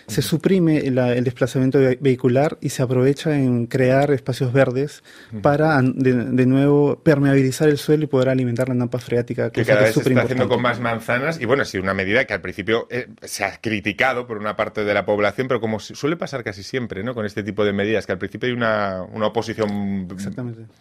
se 0.08 0.22
suprime 0.22 0.90
la- 0.92 1.14
el 1.14 1.24
desplazamiento 1.24 1.80
ve- 1.80 1.98
vehicular 2.00 2.58
y 2.62 2.70
se 2.70 2.84
aprovecha 2.84 3.36
en 3.38 3.66
crear 3.66 4.12
espacios 4.12 4.54
verdes 4.54 5.04
para 5.42 5.82
de, 5.82 6.14
de 6.14 6.46
nuevo 6.46 7.00
permeabilizar 7.04 7.70
el 7.70 7.78
suelo 7.80 8.04
y 8.04 8.08
poder 8.08 8.30
alimentar 8.30 8.70
la 8.70 8.76
napa 8.76 9.00
freática, 9.00 9.50
que 9.50 9.62
cosa 9.62 9.74
cada 9.74 9.80
que 9.80 9.84
vez 9.86 9.98
es 9.98 10.04
se 10.04 10.10
está 10.10 10.22
haciendo 10.22 10.48
con 10.48 10.62
más 10.62 10.80
manzanas 10.80 11.42
y 11.42 11.46
bueno, 11.46 11.66
sido 11.66 11.82
una 11.84 11.94
medida 11.96 12.26
que 12.26 12.34
al 12.34 12.42
principio 12.42 12.88
eh, 12.92 13.08
se 13.24 13.44
ha 13.46 13.60
criticado 13.60 14.28
por 14.28 14.38
una 14.38 14.56
parte 14.56 14.84
de 14.84 14.94
la 14.94 15.06
población, 15.06 15.48
pero 15.48 15.60
como 15.60 15.80
su- 15.80 15.96
suele 15.96 16.16
pasar 16.18 16.44
casi 16.44 16.62
siempre, 16.62 17.04
¿no? 17.04 17.16
Con 17.16 17.26
este 17.26 17.42
tipo 17.44 17.66
de 17.66 17.74
medidas, 17.74 18.06
que 18.06 18.12
al 18.12 18.20
principio 18.20 18.48
hay 18.48 18.54
una, 18.54 18.75
una 19.14 19.28
oposición 19.28 20.08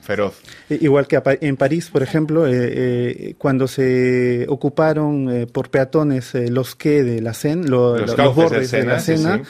feroz. 0.00 0.40
Igual 0.68 1.06
que 1.06 1.20
en 1.40 1.56
París, 1.56 1.90
por 1.90 2.02
ejemplo, 2.02 2.46
eh, 2.46 2.50
eh, 2.54 3.34
cuando 3.38 3.66
se 3.68 4.46
ocuparon 4.48 5.30
eh, 5.30 5.46
por 5.46 5.70
peatones 5.70 6.34
eh, 6.34 6.48
los 6.50 6.74
quais 6.74 7.04
de 7.04 7.20
la 7.22 7.34
Seine, 7.34 7.68
lo- 7.68 7.98
Los 7.98 8.10
lo- 8.10 8.16
cauces 8.16 8.36
del 8.36 8.44
bordes 8.50 8.70
de 8.70 8.80
Sena, 8.80 8.92
la 8.94 9.00
sí, 9.00 9.16
Sena, 9.16 9.36
sí. 9.38 9.42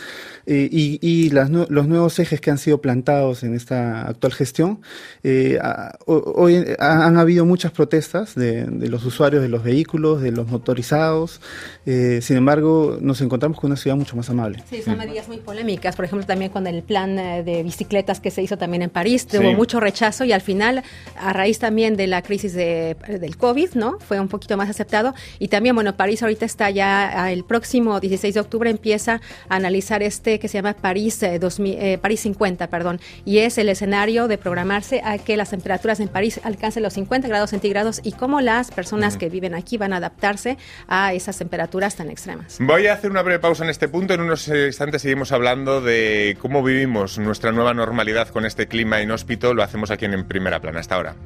Eh, 0.47 0.69
y, 0.71 0.99
y 1.01 1.31
las 1.31 1.51
los 1.51 1.87
nuevos 1.89 2.19
ejes 2.19 2.41
que 2.41 2.51
han 2.51 2.59
sido 2.59 2.81
plantados 2.81 3.43
en 3.43 3.55
esta 3.55 4.07
actual 4.09 4.33
gestión, 4.33 4.81
eh, 5.23 5.59
a- 5.63 5.97
hoy 6.07 6.65
ha- 6.79 7.07
han 7.07 7.17
habido 7.19 7.45
muchas 7.45 7.73
protestas 7.73 8.35
de, 8.35 8.65
de 8.65 8.89
los 8.89 9.05
usuarios 9.05 9.43
de 9.43 9.49
los 9.49 9.63
vehículos, 9.63 10.21
de 10.23 10.33
los 10.33 10.47
motorizados. 10.49 11.41
eh, 11.87 12.21
sin 12.23 12.37
embargo, 12.37 12.99
nos 13.01 13.21
encontramos 13.21 13.59
con 13.61 13.71
una 13.71 13.77
ciudad 13.77 13.97
mucho 13.97 14.17
más 14.17 14.29
amable. 14.31 14.63
Sí, 14.71 14.81
son 14.83 14.97
medidas 14.99 15.29
muy 15.29 15.39
polémicas. 15.39 15.97
Por 15.97 16.05
ejemplo, 16.07 16.27
también 16.27 16.51
con 16.51 16.67
el 16.67 16.83
plan 16.83 17.19
eh, 17.19 17.43
de 17.43 17.63
bicicletas 17.63 18.21
que 18.21 18.31
se 18.31 18.43
hizo 18.43 18.57
también 18.59 18.83
en 18.83 18.91
París, 18.91 19.27
Sí. 19.29 19.39
tuvo 19.39 19.53
mucho 19.53 19.81
rechazo 19.81 20.25
y 20.25 20.33
al 20.33 20.41
final, 20.41 20.83
a 21.19 21.33
raíz 21.33 21.59
también 21.59 21.97
de 21.97 22.07
la 22.07 22.23
crisis 22.23 22.53
de, 22.55 22.97
del 23.21 23.37
COVID, 23.37 23.71
¿no? 23.75 23.99
Fue 24.01 24.19
un 24.21 24.29
poquito 24.29 24.57
más 24.57 24.69
aceptado. 24.71 25.15
Y 25.39 25.49
también, 25.49 25.75
bueno, 25.75 25.97
París 25.97 26.23
ahorita 26.23 26.45
está 26.47 26.71
ya, 26.71 27.31
el 27.33 27.45
próximo 27.45 28.01
16 28.01 28.35
de 28.35 28.41
octubre 28.41 28.71
empieza 28.71 29.21
a 29.49 29.57
analizar 29.57 30.03
este 30.03 30.34
que 30.39 30.49
se 30.49 30.59
llama 30.59 30.75
París, 30.75 31.23
eh, 31.23 31.39
2000, 31.39 31.79
eh, 31.79 31.99
París 31.99 32.21
50, 32.21 32.69
perdón. 32.69 33.01
Y 33.25 33.39
es 33.39 33.59
el 33.59 33.69
escenario 33.69 34.29
de 34.29 34.39
programarse 34.39 35.01
a 35.05 35.19
que 35.19 35.37
las 35.37 35.51
temperaturas 35.51 36.01
en 36.01 36.09
París 36.09 36.41
alcancen 36.45 36.83
los 36.83 36.95
50 36.95 37.29
grados 37.29 37.51
centígrados 37.51 38.01
y 38.03 38.13
cómo 38.13 38.41
las 38.41 38.71
personas 38.71 39.17
que 39.17 39.29
viven 39.29 39.55
aquí 39.55 39.77
van 39.77 39.93
a 39.93 39.97
adaptarse 39.97 40.59
a 40.89 41.13
esas 41.13 41.39
temperaturas 41.39 41.97
tan 41.97 42.11
extremas. 42.11 42.59
Voy 42.61 42.87
a 42.87 42.95
hacer 42.95 43.11
una 43.11 43.23
breve 43.23 43.41
pausa 43.41 43.65
en 43.65 43.71
este 43.71 43.89
punto. 43.89 44.15
En 44.15 44.21
unos 44.21 44.49
eh, 44.49 44.67
instantes 44.67 45.03
seguimos 45.03 45.33
hablando 45.33 45.81
de 45.81 46.37
cómo 46.41 46.63
vivimos 46.63 47.19
nuestra 47.19 47.53
nueva 47.53 47.75
normalidad 47.75 48.29
con 48.29 48.45
este 48.47 48.69
clima 48.69 49.01
inhóspito. 49.01 49.55
Lo 49.55 49.63
hacemos 49.63 49.91
aquí 49.91 50.05
en 50.05 50.25
Primera 50.27 50.61
Plana. 50.61 50.81
Hasta 50.81 50.97
ahora. 50.97 51.17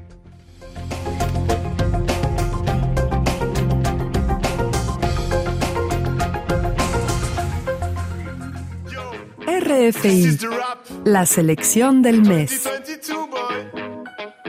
RFI, 9.68 10.38
la 11.04 11.26
selección 11.26 12.00
del 12.00 12.22
mes. 12.22 12.66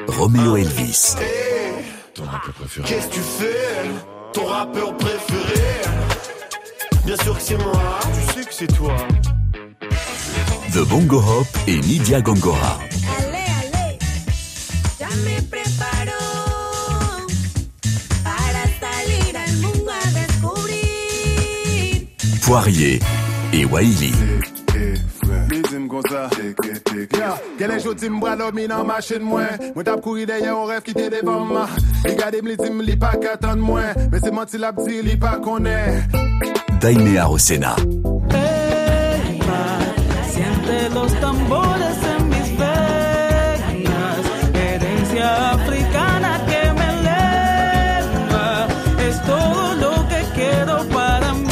Roméo 0.08 0.56
Elvis. 0.56 1.18
Qu'est-ce 2.86 3.08
que 3.08 3.14
tu 3.14 3.20
fais? 3.20 3.82
Ton 4.32 4.46
rappeur 4.46 4.96
préféré? 4.96 5.82
Bien 7.06 7.18
sûr 7.18 7.36
que 7.36 7.42
c'est 7.42 7.58
moi. 7.58 8.00
Tu 8.14 8.34
sais 8.34 8.46
que 8.46 8.54
c'est 8.54 8.74
toi. 8.78 8.96
The 10.72 10.88
Bongo 10.88 11.18
Hop 11.18 11.48
et 11.68 11.80
Nidia 11.80 12.22
Gongora. 12.22 12.80
Ale, 13.20 13.44
ale, 13.62 13.98
ya 15.00 15.08
kon 26.00 26.10
sa 26.10 26.29
yeah. 27.18 27.38
Gè 27.58 27.68
lè 27.68 27.77
jodi 27.84 28.10
mbra 28.10 28.36
lò 28.39 28.50
mi 28.53 28.68
nan 28.68 28.86
machin 28.88 29.24
mwen 29.25 29.72
Mwen 29.75 29.86
tap 29.86 30.01
kouri 30.03 30.25
deye 30.29 30.48
yon 30.48 30.68
ref 30.70 30.84
ki 30.88 30.96
te 30.98 31.10
devan 31.12 31.48
ma 31.50 31.65
Li 32.06 32.15
gade 32.20 32.41
m 32.41 32.51
li 32.51 32.58
li 32.91 32.96
pa 33.00 33.15
katan 33.20 33.60
mwen 33.60 34.10
Men 34.12 34.24
se 34.24 34.32
manti 34.32 34.62
la 34.62 34.72
pdi 34.75 35.01
li 35.03 35.18
pa 35.20 35.38
konen 35.44 36.03
Daime 36.79 37.18
Arosena 37.20 37.75
los 40.94 41.12
tambores 41.20 41.98
en 42.13 42.29
mis 42.29 42.58
venas, 42.58 44.18
herencia 44.53 45.51
africana 45.51 46.39
que 46.48 46.62
me 46.77 46.88
eleva, 47.00 48.68
es 49.08 49.22
todo 49.24 49.74
lo 49.75 50.08
que 50.08 50.22
quiero 50.36 50.88
para 50.89 51.34
mí. 51.34 51.50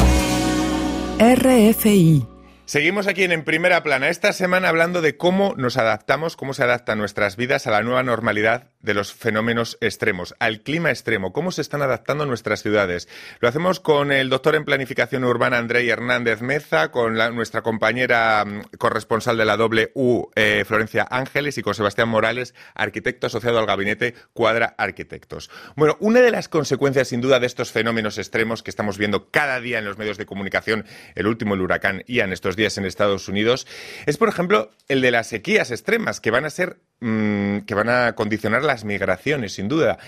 RFI 1.18 2.37
Seguimos 2.68 3.06
aquí 3.06 3.24
en, 3.24 3.44
Primera 3.44 3.82
Plana, 3.82 4.10
esta 4.10 4.34
semana 4.34 4.68
hablando 4.68 5.00
de 5.00 5.16
cómo 5.16 5.54
nos 5.56 5.78
adaptamos, 5.78 6.36
cómo 6.36 6.52
se 6.52 6.64
adaptan 6.64 6.98
nuestras 6.98 7.36
vidas 7.36 7.66
a 7.66 7.70
la 7.70 7.82
nueva 7.82 8.02
normalidad 8.02 8.72
de 8.80 8.92
los 8.92 9.14
fenómenos 9.14 9.78
extremos, 9.80 10.34
al 10.38 10.60
clima 10.60 10.90
extremo, 10.90 11.32
cómo 11.32 11.50
se 11.50 11.62
están 11.62 11.80
adaptando 11.80 12.26
nuestras 12.26 12.62
ciudades. 12.62 13.08
Lo 13.40 13.48
hacemos 13.48 13.80
con 13.80 14.12
el 14.12 14.28
doctor 14.28 14.54
en 14.54 14.66
Planificación 14.66 15.24
Urbana 15.24 15.56
Andrei 15.56 15.88
Hernández 15.88 16.42
Meza, 16.42 16.90
con 16.90 17.14
nuestra 17.14 17.62
compañera 17.62 18.44
mm, 18.44 18.76
corresponsal 18.76 19.38
de 19.38 19.46
la 19.46 19.56
W, 19.56 20.28
eh, 20.36 20.64
Florencia 20.66 21.06
Ángeles, 21.10 21.56
y 21.56 21.62
con 21.62 21.74
Sebastián 21.74 22.10
Morales, 22.10 22.54
arquitecto 22.74 23.28
asociado 23.28 23.58
al 23.60 23.66
gabinete 23.66 24.14
Cuadra 24.34 24.74
Arquitectos. 24.76 25.50
Bueno, 25.74 25.96
una 26.00 26.20
de 26.20 26.30
las 26.30 26.50
consecuencias 26.50 27.08
sin 27.08 27.22
duda 27.22 27.40
de 27.40 27.46
estos 27.46 27.72
fenómenos 27.72 28.18
extremos 28.18 28.62
que 28.62 28.70
estamos 28.70 28.98
viendo 28.98 29.30
cada 29.30 29.58
día 29.58 29.78
en 29.78 29.86
los 29.86 29.96
medios 29.96 30.18
de 30.18 30.26
comunicación, 30.26 30.84
el 31.14 31.26
último 31.26 31.54
el 31.54 31.62
huracán 31.62 32.04
Ian 32.06 32.34
estos 32.34 32.57
días 32.58 32.76
en 32.76 32.84
Estados 32.84 33.28
Unidos, 33.28 33.66
es 34.04 34.18
por 34.18 34.28
ejemplo 34.28 34.70
el 34.88 35.00
de 35.00 35.10
las 35.10 35.28
sequías 35.28 35.70
extremas 35.70 36.20
que 36.20 36.30
van 36.30 36.44
a 36.44 36.50
ser 36.50 36.76
mm, 37.00 37.60
que 37.60 37.74
van 37.74 37.88
a 37.88 38.14
condicionar 38.14 38.62
las 38.62 38.84
migraciones, 38.84 39.54
sin 39.54 39.68
duda. 39.68 39.98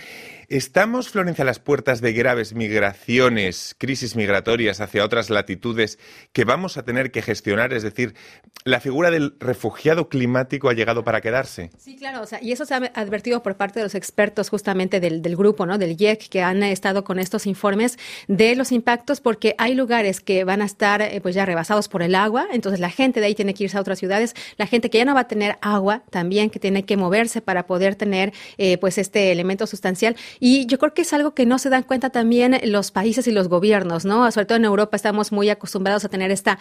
¿Estamos, 0.51 1.11
Florencia, 1.11 1.43
a 1.43 1.47
las 1.47 1.61
puertas 1.61 2.01
de 2.01 2.13
graves 2.13 2.55
migraciones, 2.55 3.77
crisis 3.79 4.17
migratorias 4.17 4.81
hacia 4.81 5.05
otras 5.05 5.31
latitudes 5.31 6.01
que 6.33 6.45
vamos 6.45 6.77
a 6.77 6.83
tener 6.83 7.13
que 7.13 7.23
gestionar? 7.23 7.73
Es 7.73 7.85
decir, 7.85 8.17
¿la 8.65 8.81
figura 8.81 9.13
del 9.13 9.37
refugiado 9.39 10.09
climático 10.09 10.69
ha 10.69 10.73
llegado 10.73 11.05
para 11.05 11.21
quedarse? 11.21 11.71
Sí, 11.79 11.95
claro, 11.95 12.23
o 12.23 12.27
sea, 12.27 12.43
y 12.43 12.51
eso 12.51 12.67
se 12.67 12.75
ha 12.75 12.79
advertido 12.95 13.45
por 13.45 13.57
parte 13.57 13.79
de 13.79 13.85
los 13.85 13.95
expertos 13.95 14.49
justamente 14.49 14.99
del, 14.99 15.23
grupo, 15.37 15.67
¿no? 15.67 15.79
Del 15.79 15.95
IEC, 15.97 16.29
que 16.29 16.43
han 16.43 16.65
estado 16.65 17.05
con 17.05 17.21
estos 17.21 17.47
informes 17.47 17.97
de 18.27 18.57
los 18.57 18.73
impactos, 18.73 19.21
porque 19.21 19.55
hay 19.57 19.77
lugares 19.77 20.19
que 20.19 20.43
van 20.43 20.63
a 20.63 20.65
estar 20.65 21.01
eh, 21.01 21.21
pues 21.21 21.37
ya 21.37 21.47
rebasados 21.47 21.87
por 21.89 22.03
el 22.03 22.17
agua, 22.17 22.49
entonces 22.53 22.81
la 22.81 22.91
gente 22.91 23.21
de 23.21 23.27
ahí 23.27 23.37
tiene 23.37 23.55
que 23.55 23.63
irse 23.63 23.79
a 23.79 23.81
otras 23.81 24.01
ciudades, 24.01 24.35
la 24.57 24.67
gente 24.67 24.91
que 24.91 24.99
ya 24.99 25.05
no 25.05 25.15
va 25.15 25.21
a 25.21 25.29
tener 25.29 25.59
agua 25.61 26.03
también, 26.11 26.51
que 26.51 26.59
tiene 26.59 26.85
que 26.85 26.97
moverse 26.97 27.41
para 27.41 27.69
poder 27.69 27.95
tener 27.95 28.33
eh, 28.59 28.79
pues 28.79 28.99
este 28.99 29.31
elemento 29.31 29.69
sustancial 29.69 30.17
y 30.41 30.67
yo 30.67 30.79
creo 30.79 30.95
que 30.95 31.03
es 31.03 31.13
algo 31.13 31.35
que 31.35 31.47
no 31.47 31.59
se 31.59 31.69
dan 31.69 31.83
cuenta 31.83 32.11
también 32.11 32.59
los 32.65 32.91
países 32.91 33.27
y 33.29 33.33
los 33.33 33.49
gobiernos, 33.49 34.05
¿no? 34.05 34.31
Sobre 34.33 34.47
todo 34.47 34.57
en 34.57 34.65
Europa 34.65 34.97
estamos 34.97 35.31
muy 35.33 35.51
acostumbrados 35.51 36.05
a 36.05 36.09
tener 36.09 36.31
esta, 36.31 36.59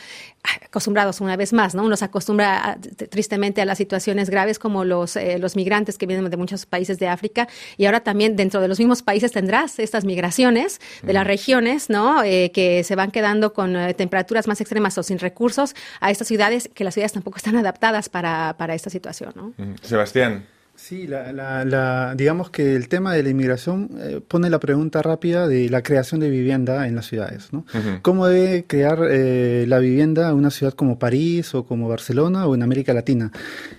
acostumbrados 0.66 1.22
una 1.22 1.38
vez 1.38 1.54
más, 1.54 1.74
¿no? 1.74 1.84
Uno 1.84 1.96
se 1.96 2.06
acostumbra 2.06 2.78
tristemente 3.10 3.62
a 3.62 3.66
las 3.66 3.78
situaciones 3.78 4.30
graves 4.30 4.60
como 4.60 4.84
los, 4.84 5.16
eh, 5.16 5.40
los 5.40 5.56
migrantes 5.56 5.98
que 5.98 6.06
vienen 6.06 6.30
de 6.30 6.38
muchos 6.38 6.66
países 6.66 7.00
de 7.00 7.08
África 7.08 7.48
y 7.78 7.86
ahora 7.86 8.02
también 8.02 8.36
dentro 8.36 8.60
de 8.60 8.68
los 8.68 8.80
mismos 8.80 9.02
países 9.02 9.32
tendrás 9.32 9.80
estas 9.80 10.04
migraciones 10.04 10.82
de 11.02 11.14
las 11.14 11.26
regiones, 11.26 11.90
¿no? 11.90 12.22
Eh, 12.24 12.52
que 12.54 12.84
se 12.84 12.96
van 12.96 13.12
quedando 13.12 13.54
con 13.54 13.76
eh, 13.76 13.94
temperaturas 13.94 14.48
más 14.48 14.60
extremas 14.60 14.98
o 14.98 15.04
sin 15.04 15.20
recursos 15.20 15.74
a 16.02 16.12
estas 16.12 16.28
ciudades 16.28 16.70
que 16.74 16.84
las 16.84 16.94
ciudades 16.94 17.14
tampoco 17.14 17.38
están 17.38 17.56
adaptadas 17.56 18.10
para, 18.10 18.56
para 18.58 18.76
esta 18.76 18.90
situación, 18.90 19.34
¿no? 19.36 19.54
Sebastián. 19.82 20.59
Sí, 20.90 21.06
la, 21.06 21.32
la, 21.32 22.16
digamos 22.16 22.50
que 22.50 22.76
el 22.76 22.88
tema 22.88 23.14
de 23.14 23.22
la 23.22 23.30
inmigración 23.30 23.92
eh, 24.00 24.22
pone 24.28 24.50
la 24.50 24.60
pregunta 24.60 25.04
rápida 25.04 25.48
de 25.48 25.70
la 25.70 25.84
creación 25.84 26.20
de 26.20 26.32
vivienda 26.32 26.88
en 26.88 26.96
las 26.96 27.06
ciudades. 27.06 27.54
¿no? 27.54 27.64
¿Cómo 28.02 28.26
debe 28.26 28.64
crear 28.66 28.98
eh, 29.08 29.66
la 29.68 29.78
vivienda 29.78 30.34
una 30.34 30.50
ciudad 30.50 30.74
como 30.74 30.98
París 30.98 31.54
o 31.54 31.64
como 31.64 31.88
Barcelona 31.88 32.48
o 32.48 32.56
en 32.56 32.64
América 32.64 32.92
Latina? 32.96 33.32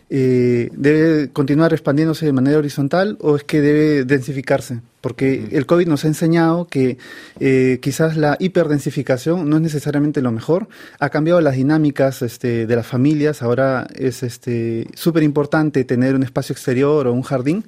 Eh, 0.09 0.71
¿Debe 0.73 1.31
continuar 1.33 1.73
expandiéndose 1.73 2.27
de 2.27 2.33
manera 2.33 2.59
horizontal 2.59 3.19
o 3.21 3.35
es 3.35 3.43
que 3.43 3.61
debe 3.61 4.05
densificarse? 4.05 4.81
Porque 5.01 5.49
el 5.53 5.67
COVID 5.67 5.87
nos 5.87 6.05
ha 6.05 6.09
enseñado 6.09 6.67
que 6.67 6.99
eh, 7.39 7.79
quizás 7.81 8.17
la 8.17 8.37
hiperdensificación 8.39 9.49
no 9.49 9.57
es 9.57 9.63
necesariamente 9.63 10.21
lo 10.23 10.33
mejor, 10.33 10.69
ha 10.99 11.11
cambiado 11.11 11.41
las 11.41 11.57
dinámicas 11.57 12.23
este, 12.23 12.67
de 12.67 12.77
las 12.77 12.87
familias, 12.87 13.43
ahora 13.43 13.87
es 13.95 14.17
súper 14.17 15.23
este, 15.23 15.25
importante 15.25 15.85
tener 15.85 16.15
un 16.15 16.23
espacio 16.23 16.53
exterior 16.53 17.07
o 17.07 17.13
un 17.13 17.23
jardín 17.23 17.65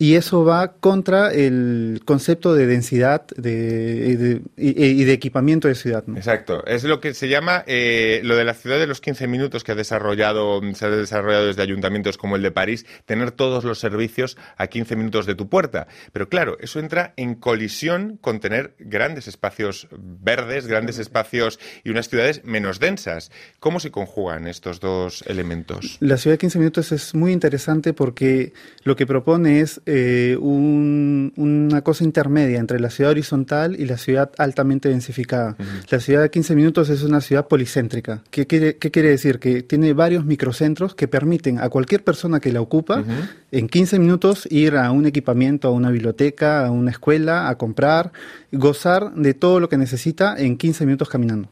y 0.00 0.14
eso 0.14 0.46
va 0.46 0.72
contra 0.80 1.30
el 1.30 2.00
concepto 2.06 2.54
de 2.54 2.66
densidad 2.66 3.26
de, 3.36 4.40
y, 4.56 5.04
de 5.04 5.12
equipamiento 5.12 5.68
de 5.68 5.74
ciudad. 5.74 6.04
Exacto. 6.16 6.64
Es 6.64 6.84
lo 6.84 7.00
que 7.00 7.12
se 7.12 7.28
llama 7.28 7.64
eh, 7.66 8.22
lo 8.24 8.34
de 8.34 8.44
la 8.44 8.54
ciudad 8.54 8.78
de 8.78 8.86
los 8.86 9.02
15 9.02 9.26
minutos 9.26 9.62
que 9.62 9.72
ha 9.72 9.74
desarrollado, 9.74 10.62
se 10.72 10.86
ha 10.86 10.88
desarrollado 10.88 11.48
desde 11.48 11.60
ayuntamientos 11.60 12.16
como 12.16 12.36
el 12.36 12.42
de 12.42 12.50
París, 12.50 12.86
tener 13.04 13.30
todos 13.30 13.62
los 13.64 13.78
servicios 13.78 14.38
a 14.56 14.68
15 14.68 14.96
minutos 14.96 15.26
de 15.26 15.34
tu 15.34 15.50
puerta. 15.50 15.86
Pero 16.12 16.30
claro, 16.30 16.56
eso 16.60 16.80
entra 16.80 17.12
en 17.18 17.34
colisión 17.34 18.16
con 18.22 18.40
tener 18.40 18.76
grandes 18.78 19.28
espacios 19.28 19.86
verdes, 19.92 20.66
grandes 20.66 20.98
espacios 20.98 21.60
y 21.84 21.90
unas 21.90 22.08
ciudades 22.08 22.42
menos 22.42 22.80
densas. 22.80 23.30
¿Cómo 23.58 23.80
se 23.80 23.90
conjugan 23.90 24.46
estos 24.46 24.80
dos 24.80 25.22
elementos? 25.26 25.98
La 26.00 26.16
ciudad 26.16 26.34
de 26.36 26.38
15 26.38 26.58
minutos 26.58 26.90
es 26.90 27.14
muy 27.14 27.32
interesante 27.32 27.92
porque 27.92 28.54
lo 28.82 28.96
que 28.96 29.06
propone 29.06 29.60
es 29.60 29.82
eh, 29.92 30.36
una 30.36 31.82
cosa 31.82 32.04
intermedia 32.04 32.60
entre 32.60 32.78
la 32.78 32.90
ciudad 32.90 33.10
horizontal 33.10 33.74
y 33.76 33.86
la 33.86 33.98
ciudad 33.98 34.30
altamente 34.38 34.88
densificada. 34.88 35.56
La 35.88 35.98
ciudad 35.98 36.22
de 36.22 36.30
15 36.30 36.54
minutos 36.54 36.90
es 36.90 37.02
una 37.02 37.20
ciudad 37.20 37.48
policéntrica. 37.48 38.22
¿Qué 38.30 38.46
quiere, 38.46 38.76
¿Qué 38.76 38.92
quiere 38.92 39.08
decir? 39.08 39.40
Que 39.40 39.62
tiene 39.62 39.92
varios 39.92 40.24
microcentros 40.24 40.94
que 40.94 41.08
permiten 41.08 41.58
a 41.58 41.68
cualquier 41.70 42.04
persona 42.04 42.38
que 42.38 42.52
la 42.52 42.60
ocupa 42.60 43.02
en 43.50 43.68
15 43.68 43.98
minutos 43.98 44.46
ir 44.48 44.76
a 44.76 44.92
un 44.92 45.06
equipamiento, 45.06 45.66
a 45.66 45.72
una 45.72 45.90
biblioteca, 45.90 46.64
a 46.66 46.70
una 46.70 46.92
escuela, 46.92 47.48
a 47.48 47.58
comprar, 47.58 48.12
gozar 48.52 49.12
de 49.14 49.34
todo 49.34 49.58
lo 49.58 49.68
que 49.68 49.76
necesita 49.76 50.36
en 50.38 50.56
15 50.56 50.86
minutos 50.86 51.08
caminando. 51.08 51.48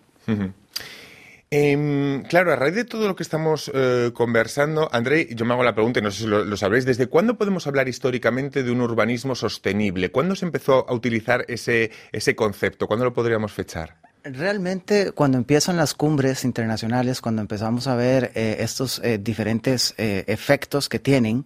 Em, 1.50 2.24
claro, 2.24 2.52
a 2.52 2.56
raíz 2.56 2.74
de 2.74 2.84
todo 2.84 3.08
lo 3.08 3.16
que 3.16 3.22
estamos 3.22 3.70
eh, 3.72 4.10
conversando, 4.12 4.90
André, 4.92 5.28
yo 5.34 5.46
me 5.46 5.54
hago 5.54 5.62
la 5.62 5.74
pregunta, 5.74 5.98
y 5.98 6.02
no 6.02 6.10
sé 6.10 6.24
si 6.24 6.26
lo, 6.26 6.56
sabréis, 6.58 6.84
¿desde 6.84 7.06
cuándo 7.06 7.38
podemos 7.38 7.66
hablar 7.66 7.88
históricamente 7.88 8.62
de 8.62 8.70
un 8.70 8.82
urbanismo 8.82 9.34
sostenible? 9.34 10.10
¿Cuándo 10.10 10.36
se 10.36 10.44
empezó 10.44 10.86
a 10.86 10.92
utilizar 10.92 11.46
ese, 11.48 11.90
ese 12.12 12.36
concepto? 12.36 12.86
¿Cuándo 12.86 13.06
lo 13.06 13.14
podríamos 13.14 13.52
fechar? 13.52 13.96
Realmente, 14.24 15.12
cuando 15.12 15.38
empiezan 15.38 15.78
las 15.78 15.94
cumbres 15.94 16.44
internacionales, 16.44 17.22
cuando 17.22 17.40
empezamos 17.40 17.86
a 17.86 17.96
ver 17.96 18.30
eh, 18.34 18.56
estos 18.60 19.00
eh, 19.02 19.16
diferentes 19.16 19.94
efectos 19.96 20.90
que 20.90 20.98
tienen, 20.98 21.44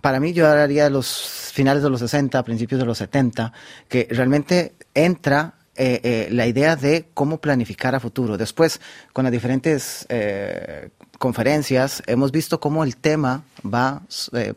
para 0.00 0.20
mí 0.20 0.32
yo 0.32 0.48
hablaría 0.48 0.84
de 0.84 0.90
los 0.90 1.52
finales 1.52 1.82
de 1.82 1.90
los 1.90 2.00
60, 2.00 2.42
principios 2.44 2.80
de 2.80 2.86
los 2.86 2.96
70, 2.96 3.52
que 3.88 4.08
realmente 4.10 4.72
entra 4.94 5.59
eh, 5.82 5.98
eh, 6.04 6.28
la 6.30 6.46
idea 6.46 6.76
de 6.76 7.06
cómo 7.14 7.40
planificar 7.40 7.94
a 7.94 8.00
futuro. 8.00 8.36
Después, 8.36 8.82
con 9.14 9.24
las 9.24 9.32
diferentes 9.32 10.04
eh, 10.10 10.90
conferencias, 11.18 12.02
hemos 12.06 12.32
visto 12.32 12.60
cómo 12.60 12.84
el 12.84 12.98
tema 12.98 13.44
va 13.64 14.02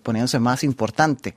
poniéndose 0.04 0.40
más 0.40 0.66
importante. 0.66 1.34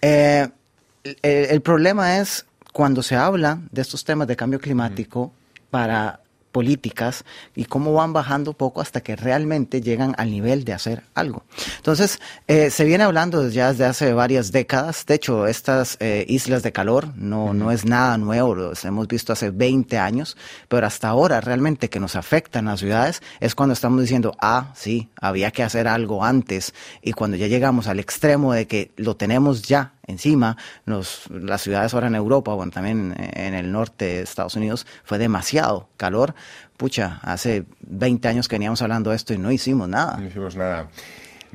El, 0.00 1.60
problema 1.62 2.18
es 2.18 2.46
cuando 2.72 3.02
se 3.02 3.16
habla 3.16 3.58
de 3.72 3.82
estos 3.82 4.04
temas 4.04 4.28
de 4.28 4.36
cambio 4.36 4.60
climático 4.60 5.32
para 5.70 6.20
políticas 6.56 7.26
y 7.54 7.66
cómo 7.66 7.92
van 7.92 8.14
bajando 8.14 8.54
poco 8.54 8.80
hasta 8.80 9.02
que 9.02 9.14
realmente 9.14 9.82
llegan 9.82 10.14
al 10.16 10.30
nivel 10.30 10.64
de 10.64 10.72
hacer 10.72 11.02
algo. 11.12 11.44
Entonces, 11.76 12.18
eh, 12.46 12.70
se 12.70 12.84
viene 12.84 13.04
hablando 13.04 13.46
ya 13.50 13.72
desde 13.72 13.84
hace 13.84 14.14
varias 14.14 14.52
décadas. 14.52 15.04
De 15.04 15.16
hecho, 15.16 15.46
estas 15.46 15.98
eh, 16.00 16.24
islas 16.28 16.62
de 16.62 16.72
calor 16.72 17.08
no, 17.14 17.52
no 17.52 17.70
es 17.72 17.84
nada 17.84 18.16
nuevo, 18.16 18.54
los 18.54 18.82
hemos 18.86 19.06
visto 19.06 19.34
hace 19.34 19.50
20 19.50 19.98
años, 19.98 20.38
pero 20.68 20.86
hasta 20.86 21.08
ahora 21.08 21.42
realmente 21.42 21.90
que 21.90 22.00
nos 22.00 22.16
afectan 22.16 22.64
las 22.64 22.80
ciudades 22.80 23.20
es 23.40 23.54
cuando 23.54 23.74
estamos 23.74 24.00
diciendo, 24.00 24.34
ah, 24.40 24.72
sí, 24.74 25.10
había 25.20 25.50
que 25.50 25.62
hacer 25.62 25.86
algo 25.86 26.24
antes. 26.24 26.72
Y 27.02 27.12
cuando 27.12 27.36
ya 27.36 27.48
llegamos 27.48 27.86
al 27.86 28.00
extremo 28.00 28.54
de 28.54 28.66
que 28.66 28.92
lo 28.96 29.14
tenemos 29.16 29.60
ya 29.60 29.92
encima. 30.06 30.56
Nos, 30.84 31.28
las 31.30 31.62
ciudades 31.62 31.94
ahora 31.94 32.08
en 32.08 32.14
Europa, 32.14 32.54
bueno, 32.54 32.72
también 32.72 33.14
en 33.16 33.54
el 33.54 33.72
norte 33.72 34.04
de 34.04 34.20
Estados 34.22 34.56
Unidos, 34.56 34.86
fue 35.04 35.18
demasiado 35.18 35.88
calor. 35.96 36.34
Pucha, 36.76 37.20
hace 37.22 37.64
20 37.80 38.28
años 38.28 38.48
que 38.48 38.56
veníamos 38.56 38.82
hablando 38.82 39.10
de 39.10 39.16
esto 39.16 39.34
y 39.34 39.38
no 39.38 39.50
hicimos 39.50 39.88
nada. 39.88 40.18
No 40.18 40.26
hicimos 40.26 40.56
nada. 40.56 40.88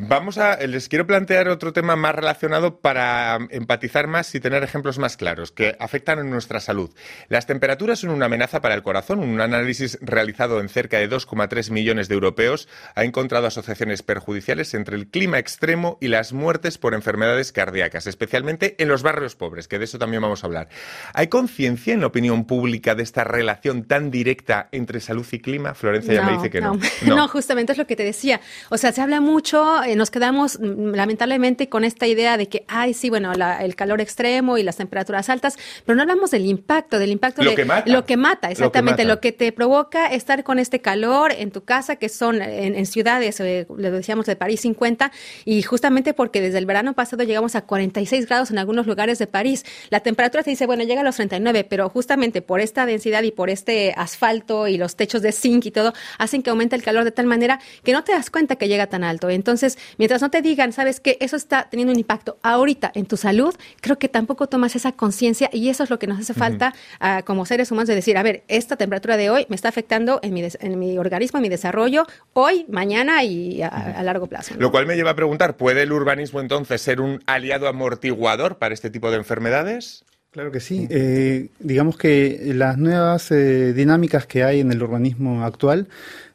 Vamos 0.03 0.39
a, 0.39 0.57
les 0.65 0.89
quiero 0.89 1.05
plantear 1.05 1.47
otro 1.47 1.73
tema 1.73 1.95
más 1.95 2.15
relacionado 2.15 2.79
para 2.79 3.37
empatizar 3.51 4.07
más 4.07 4.33
y 4.33 4.39
tener 4.39 4.63
ejemplos 4.63 4.97
más 4.97 5.15
claros 5.15 5.51
que 5.51 5.75
afectan 5.79 6.17
a 6.17 6.23
nuestra 6.23 6.59
salud. 6.59 6.89
Las 7.29 7.45
temperaturas 7.45 7.99
son 7.99 8.09
una 8.09 8.25
amenaza 8.25 8.61
para 8.61 8.73
el 8.73 8.81
corazón. 8.81 9.19
Un 9.19 9.39
análisis 9.39 9.99
realizado 10.01 10.59
en 10.59 10.69
cerca 10.69 10.97
de 10.97 11.07
2,3 11.07 11.69
millones 11.69 12.07
de 12.07 12.15
europeos 12.15 12.67
ha 12.95 13.03
encontrado 13.03 13.45
asociaciones 13.45 14.01
perjudiciales 14.01 14.73
entre 14.73 14.95
el 14.95 15.07
clima 15.07 15.37
extremo 15.37 15.99
y 16.01 16.07
las 16.07 16.33
muertes 16.33 16.79
por 16.79 16.95
enfermedades 16.95 17.51
cardíacas, 17.51 18.07
especialmente 18.07 18.75
en 18.79 18.87
los 18.87 19.03
barrios 19.03 19.35
pobres, 19.35 19.67
que 19.67 19.77
de 19.77 19.85
eso 19.85 19.99
también 19.99 20.23
vamos 20.23 20.43
a 20.43 20.47
hablar. 20.47 20.69
¿Hay 21.13 21.27
conciencia 21.27 21.93
en 21.93 22.01
la 22.01 22.07
opinión 22.07 22.45
pública 22.45 22.95
de 22.95 23.03
esta 23.03 23.23
relación 23.23 23.83
tan 23.83 24.09
directa 24.09 24.67
entre 24.71 24.99
salud 24.99 25.27
y 25.31 25.39
clima? 25.39 25.75
Florencia 25.75 26.15
ya 26.15 26.23
me 26.23 26.33
dice 26.33 26.49
que 26.49 26.59
no. 26.59 26.79
No. 27.01 27.15
no, 27.15 27.27
justamente 27.27 27.71
es 27.71 27.77
lo 27.77 27.87
que 27.87 27.95
te 27.95 28.03
decía. 28.03 28.41
O 28.69 28.77
sea, 28.77 28.91
se 28.91 29.01
habla 29.01 29.21
mucho 29.21 29.81
eh, 29.91 29.95
nos 29.95 30.09
quedamos 30.09 30.59
mm, 30.59 30.93
lamentablemente 30.95 31.67
con 31.67 31.83
esta 31.83 32.07
idea 32.07 32.37
de 32.37 32.47
que, 32.47 32.63
ay, 32.67 32.93
sí, 32.93 33.09
bueno, 33.09 33.31
el 33.33 33.75
calor 33.75 33.99
extremo 33.99 34.57
y 34.57 34.63
las 34.63 34.77
temperaturas 34.77 35.29
altas, 35.29 35.57
pero 35.85 35.95
no 35.95 36.01
hablamos 36.03 36.31
del 36.31 36.45
impacto, 36.45 36.97
del 36.97 37.11
impacto 37.11 37.43
lo 37.43 37.51
de 37.51 37.55
que 37.57 37.65
mata. 37.65 37.91
lo 37.91 38.05
que 38.05 38.17
mata, 38.17 38.51
exactamente, 38.51 39.03
lo 39.05 39.19
que, 39.19 39.31
te 39.31 39.51
provoca 39.51 40.07
estar 40.07 40.43
con 40.43 40.59
este 40.59 40.79
calor 40.79 41.31
en 41.31 41.51
tu 41.51 41.63
casa, 41.63 41.95
que 41.95 42.09
son 42.09 42.41
en, 42.41 42.85
ciudades, 42.85 43.39
eh, 43.39 43.65
le 43.77 43.91
decíamos 43.91 44.25
de 44.25 44.35
París 44.35 44.61
50, 44.61 45.11
y 45.45 45.61
justamente 45.61 46.13
porque 46.13 46.41
desde 46.41 46.57
el 46.57 46.65
verano 46.65 46.93
pasado 46.93 47.23
llegamos 47.23 47.55
a 47.55 47.61
46 47.61 48.27
grados 48.27 48.51
en 48.51 48.57
algunos 48.57 48.87
lugares 48.87 49.19
de 49.19 49.27
París. 49.27 49.65
La 49.89 50.01
temperatura 50.01 50.43
se 50.43 50.51
dice, 50.51 50.65
bueno, 50.65 50.83
llega 50.83 51.01
a 51.01 51.03
los 51.03 51.15
39, 51.15 51.65
pero 51.65 51.89
justamente 51.89 52.41
por 52.41 52.59
esta 52.59 52.85
densidad 52.85 53.23
y 53.23 53.31
por 53.31 53.49
este 53.49 53.93
asfalto 53.95 54.67
y 54.67 54.77
los 54.77 54.95
techos 54.95 55.21
de 55.21 55.31
zinc 55.31 55.65
y 55.65 55.71
todo, 55.71 55.93
hacen 56.17 56.43
que 56.43 56.49
aumente 56.49 56.75
el 56.75 56.83
calor 56.83 57.03
de 57.03 57.11
tal 57.11 57.25
manera 57.25 57.59
que 57.83 57.93
no 57.93 58.03
te 58.03 58.11
das 58.11 58.29
cuenta 58.29 58.55
que 58.55 58.67
llega 58.67 58.87
tan 58.87 59.03
alto. 59.03 59.29
Entonces, 59.29 59.70
Entonces, 59.75 59.95
mientras 59.97 60.21
no 60.21 60.29
te 60.29 60.41
digan, 60.41 60.73
sabes 60.73 60.99
que 60.99 61.17
eso 61.19 61.35
está 61.35 61.67
teniendo 61.69 61.93
un 61.93 61.99
impacto 61.99 62.37
ahorita 62.41 62.91
en 62.95 63.05
tu 63.05 63.17
salud, 63.17 63.53
creo 63.81 63.97
que 63.99 64.09
tampoco 64.09 64.47
tomas 64.47 64.75
esa 64.75 64.91
conciencia 64.91 65.49
y 65.53 65.69
eso 65.69 65.83
es 65.83 65.89
lo 65.89 65.99
que 65.99 66.07
nos 66.07 66.19
hace 66.19 66.33
falta 66.33 66.73
ah, 66.99 67.21
como 67.25 67.45
seres 67.45 67.71
humanos 67.71 67.87
de 67.87 67.95
decir, 67.95 68.17
a 68.17 68.23
ver, 68.23 68.43
esta 68.47 68.75
temperatura 68.75 69.17
de 69.17 69.29
hoy 69.29 69.45
me 69.49 69.55
está 69.55 69.69
afectando 69.69 70.19
en 70.23 70.33
mi, 70.33 70.41
des- 70.41 70.57
en 70.61 70.77
mi 70.79 70.97
organismo, 70.97 71.37
en 71.39 71.43
mi 71.43 71.49
desarrollo, 71.49 72.05
hoy, 72.33 72.65
mañana 72.69 73.23
y 73.23 73.61
a, 73.61 73.67
a 73.67 74.03
largo 74.03 74.27
plazo. 74.27 74.55
¿no? 74.55 74.61
Lo 74.61 74.71
cual 74.71 74.85
me 74.87 74.95
lleva 74.95 75.11
a 75.11 75.15
preguntar, 75.15 75.55
¿puede 75.57 75.83
el 75.83 75.91
urbanismo 75.91 76.39
entonces 76.41 76.81
ser 76.81 77.01
un 77.01 77.21
aliado 77.25 77.67
amortiguador 77.67 78.57
para 78.57 78.73
este 78.73 78.89
tipo 78.89 79.11
de 79.11 79.17
enfermedades? 79.17 80.03
Claro 80.31 80.51
que 80.51 80.61
sí. 80.61 80.87
Eh, 80.89 81.49
digamos 81.59 81.97
que 81.97 82.39
las 82.55 82.77
nuevas 82.77 83.31
eh, 83.31 83.73
dinámicas 83.73 84.25
que 84.25 84.43
hay 84.45 84.61
en 84.61 84.71
el 84.71 84.81
urbanismo 84.81 85.43
actual 85.43 85.87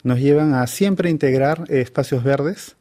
nos 0.03 0.19
llevan 0.21 0.53
a 0.55 0.67
siempre 0.67 1.09
integrar 1.09 1.65
eh, 1.69 1.81
espacios 1.81 2.23
verdes, 2.23 2.77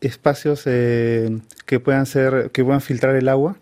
espacios 0.00 0.62
eh, 0.66 1.38
que 1.66 1.80
puedan 1.80 2.06
ser, 2.06 2.50
que 2.52 2.64
puedan 2.64 2.80
filtrar 2.80 3.16
el 3.16 3.28
agua 3.28 3.56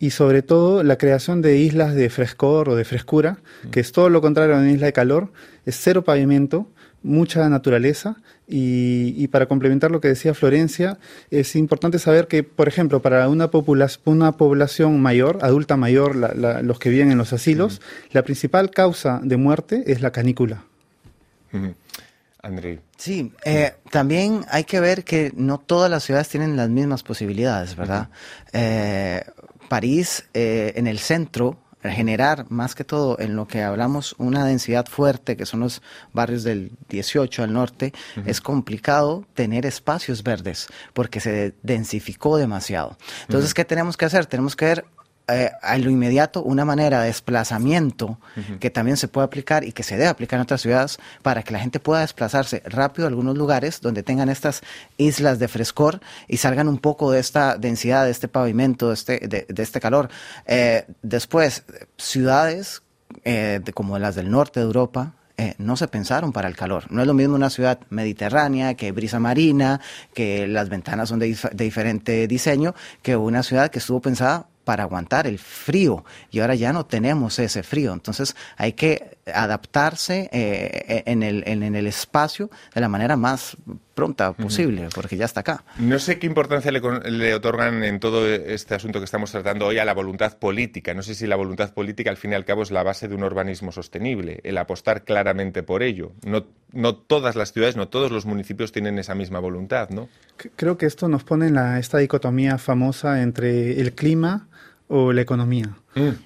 y 0.00 0.10
sobre 0.10 0.42
todo 0.42 0.82
la 0.82 0.96
creación 0.96 1.42
de 1.42 1.56
islas 1.58 1.94
de 1.94 2.08
frescor 2.10 2.68
o 2.68 2.76
de 2.76 2.84
frescura, 2.84 3.38
que 3.70 3.80
es 3.80 3.92
todo 3.92 4.08
lo 4.10 4.20
contrario 4.20 4.54
a 4.54 4.58
una 4.58 4.70
isla 4.70 4.86
de 4.86 4.92
calor, 4.92 5.32
es 5.66 5.76
cero 5.80 6.04
pavimento, 6.04 6.68
mucha 7.02 7.48
naturaleza 7.48 8.16
y, 8.48 9.14
y 9.16 9.28
para 9.28 9.46
complementar 9.46 9.90
lo 9.90 10.00
que 10.00 10.08
decía 10.08 10.34
Florencia, 10.34 10.98
es 11.30 11.54
importante 11.56 11.98
saber 11.98 12.26
que, 12.26 12.42
por 12.42 12.66
ejemplo, 12.68 13.00
para 13.02 13.28
una, 13.28 13.50
una 14.04 14.32
población 14.32 15.00
mayor, 15.00 15.38
adulta 15.42 15.76
mayor, 15.76 16.16
la- 16.16 16.34
la- 16.34 16.62
los 16.62 16.78
que 16.78 16.90
viven 16.90 17.10
en 17.12 17.18
los 17.18 17.32
asilos, 17.32 17.80
la 18.12 18.22
principal 18.22 18.70
causa 18.70 19.20
de 19.22 19.36
muerte 19.36 19.84
es 19.86 20.00
la 20.00 20.10
canícula. 20.12 20.64
Ujú. 21.52 21.74
André. 22.42 22.80
Sí, 22.98 23.32
eh, 23.44 23.76
también 23.92 24.44
hay 24.50 24.64
que 24.64 24.80
ver 24.80 25.04
que 25.04 25.32
no 25.36 25.58
todas 25.58 25.88
las 25.88 26.02
ciudades 26.02 26.28
tienen 26.28 26.56
las 26.56 26.68
mismas 26.68 27.04
posibilidades, 27.04 27.76
¿verdad? 27.76 28.08
Eh, 28.52 29.22
París, 29.68 30.24
eh, 30.34 30.72
en 30.74 30.88
el 30.88 30.98
centro, 30.98 31.58
generar 31.80 32.46
más 32.50 32.74
que 32.74 32.82
todo 32.82 33.16
en 33.20 33.36
lo 33.36 33.46
que 33.46 33.62
hablamos 33.62 34.16
una 34.18 34.44
densidad 34.44 34.86
fuerte, 34.86 35.36
que 35.36 35.46
son 35.46 35.60
los 35.60 35.80
barrios 36.12 36.42
del 36.42 36.72
18 36.88 37.44
al 37.44 37.52
norte, 37.52 37.92
es 38.26 38.40
complicado 38.40 39.24
tener 39.32 39.64
espacios 39.64 40.24
verdes 40.24 40.66
porque 40.92 41.20
se 41.20 41.54
densificó 41.62 42.36
demasiado. 42.36 42.98
Entonces, 43.22 43.54
¿qué 43.54 43.64
tenemos 43.64 43.96
que 43.96 44.06
hacer? 44.06 44.26
Tenemos 44.26 44.56
que 44.56 44.64
ver 44.64 44.84
eh, 45.28 45.50
a 45.62 45.76
lo 45.78 45.90
inmediato 45.90 46.42
una 46.42 46.64
manera 46.64 47.00
de 47.00 47.06
desplazamiento 47.08 48.18
que 48.60 48.70
también 48.70 48.96
se 48.96 49.08
puede 49.08 49.26
aplicar 49.26 49.64
y 49.64 49.72
que 49.72 49.82
se 49.82 49.96
debe 49.96 50.08
aplicar 50.08 50.38
en 50.38 50.42
otras 50.42 50.60
ciudades 50.62 50.98
para 51.22 51.42
que 51.42 51.52
la 51.52 51.58
gente 51.60 51.80
pueda 51.80 52.00
desplazarse 52.00 52.62
rápido 52.66 53.06
a 53.06 53.10
algunos 53.10 53.36
lugares 53.36 53.80
donde 53.80 54.02
tengan 54.02 54.28
estas 54.28 54.62
islas 54.96 55.38
de 55.38 55.48
frescor 55.48 56.00
y 56.28 56.38
salgan 56.38 56.68
un 56.68 56.78
poco 56.78 57.10
de 57.12 57.20
esta 57.20 57.56
densidad, 57.58 58.04
de 58.04 58.10
este 58.10 58.28
pavimento, 58.28 58.88
de 58.88 58.94
este, 58.94 59.18
de, 59.28 59.46
de 59.48 59.62
este 59.62 59.80
calor. 59.80 60.08
Eh, 60.46 60.86
después, 61.02 61.64
ciudades 61.96 62.82
eh, 63.24 63.60
de- 63.62 63.72
como 63.72 63.98
las 63.98 64.14
del 64.14 64.30
norte 64.30 64.60
de 64.60 64.66
Europa, 64.66 65.14
eh, 65.36 65.54
no 65.58 65.76
se 65.76 65.86
pensaron 65.88 66.32
para 66.32 66.48
el 66.48 66.56
calor. 66.56 66.90
No 66.90 67.00
es 67.00 67.06
lo 67.06 67.14
mismo 67.14 67.34
una 67.36 67.48
ciudad 67.50 67.78
mediterránea, 67.90 68.74
que 68.74 68.90
brisa 68.92 69.20
marina, 69.20 69.80
que 70.14 70.48
las 70.48 70.68
ventanas 70.68 71.08
son 71.10 71.18
de, 71.20 71.28
dif- 71.28 71.50
de 71.50 71.64
diferente 71.64 72.26
diseño, 72.26 72.74
que 73.02 73.14
una 73.16 73.42
ciudad 73.42 73.70
que 73.70 73.78
estuvo 73.78 74.00
pensada 74.00 74.46
para 74.68 74.82
aguantar 74.82 75.26
el 75.26 75.38
frío 75.38 76.04
y 76.30 76.40
ahora 76.40 76.54
ya 76.54 76.74
no 76.74 76.84
tenemos 76.84 77.38
ese 77.38 77.62
frío. 77.62 77.94
Entonces 77.94 78.36
hay 78.58 78.74
que 78.74 79.16
adaptarse 79.32 80.28
eh, 80.30 81.04
en, 81.06 81.22
el, 81.22 81.42
en, 81.46 81.62
en 81.62 81.74
el 81.74 81.86
espacio 81.86 82.50
de 82.74 82.82
la 82.82 82.88
manera 82.90 83.16
más 83.16 83.56
pronta 83.94 84.34
posible, 84.34 84.88
porque 84.94 85.16
ya 85.16 85.24
está 85.24 85.40
acá. 85.40 85.64
No 85.78 85.98
sé 85.98 86.18
qué 86.18 86.26
importancia 86.26 86.70
le, 86.70 86.80
le 87.10 87.34
otorgan 87.34 87.82
en 87.82 87.98
todo 87.98 88.28
este 88.28 88.74
asunto 88.74 89.00
que 89.00 89.06
estamos 89.06 89.32
tratando 89.32 89.66
hoy 89.66 89.78
a 89.78 89.86
la 89.86 89.94
voluntad 89.94 90.38
política. 90.38 90.92
No 90.92 91.02
sé 91.02 91.14
si 91.14 91.26
la 91.26 91.34
voluntad 91.34 91.72
política, 91.72 92.10
al 92.10 92.18
fin 92.18 92.32
y 92.32 92.34
al 92.34 92.44
cabo, 92.44 92.62
es 92.62 92.70
la 92.70 92.82
base 92.82 93.08
de 93.08 93.14
un 93.14 93.24
urbanismo 93.24 93.72
sostenible, 93.72 94.40
el 94.44 94.58
apostar 94.58 95.02
claramente 95.02 95.62
por 95.62 95.82
ello. 95.82 96.12
No, 96.24 96.46
no 96.72 96.94
todas 96.94 97.36
las 97.36 97.52
ciudades, 97.52 97.74
no 97.74 97.88
todos 97.88 98.12
los 98.12 98.26
municipios 98.26 98.70
tienen 98.70 98.98
esa 98.98 99.14
misma 99.14 99.40
voluntad, 99.40 99.88
¿no? 99.88 100.08
Creo 100.56 100.76
que 100.76 100.86
esto 100.86 101.08
nos 101.08 101.24
pone 101.24 101.48
en 101.48 101.54
la, 101.54 101.78
esta 101.80 101.98
dicotomía 101.98 102.58
famosa 102.58 103.22
entre 103.22 103.80
el 103.80 103.94
clima 103.94 104.46
o 104.88 105.12
la 105.12 105.20
economía. 105.20 105.76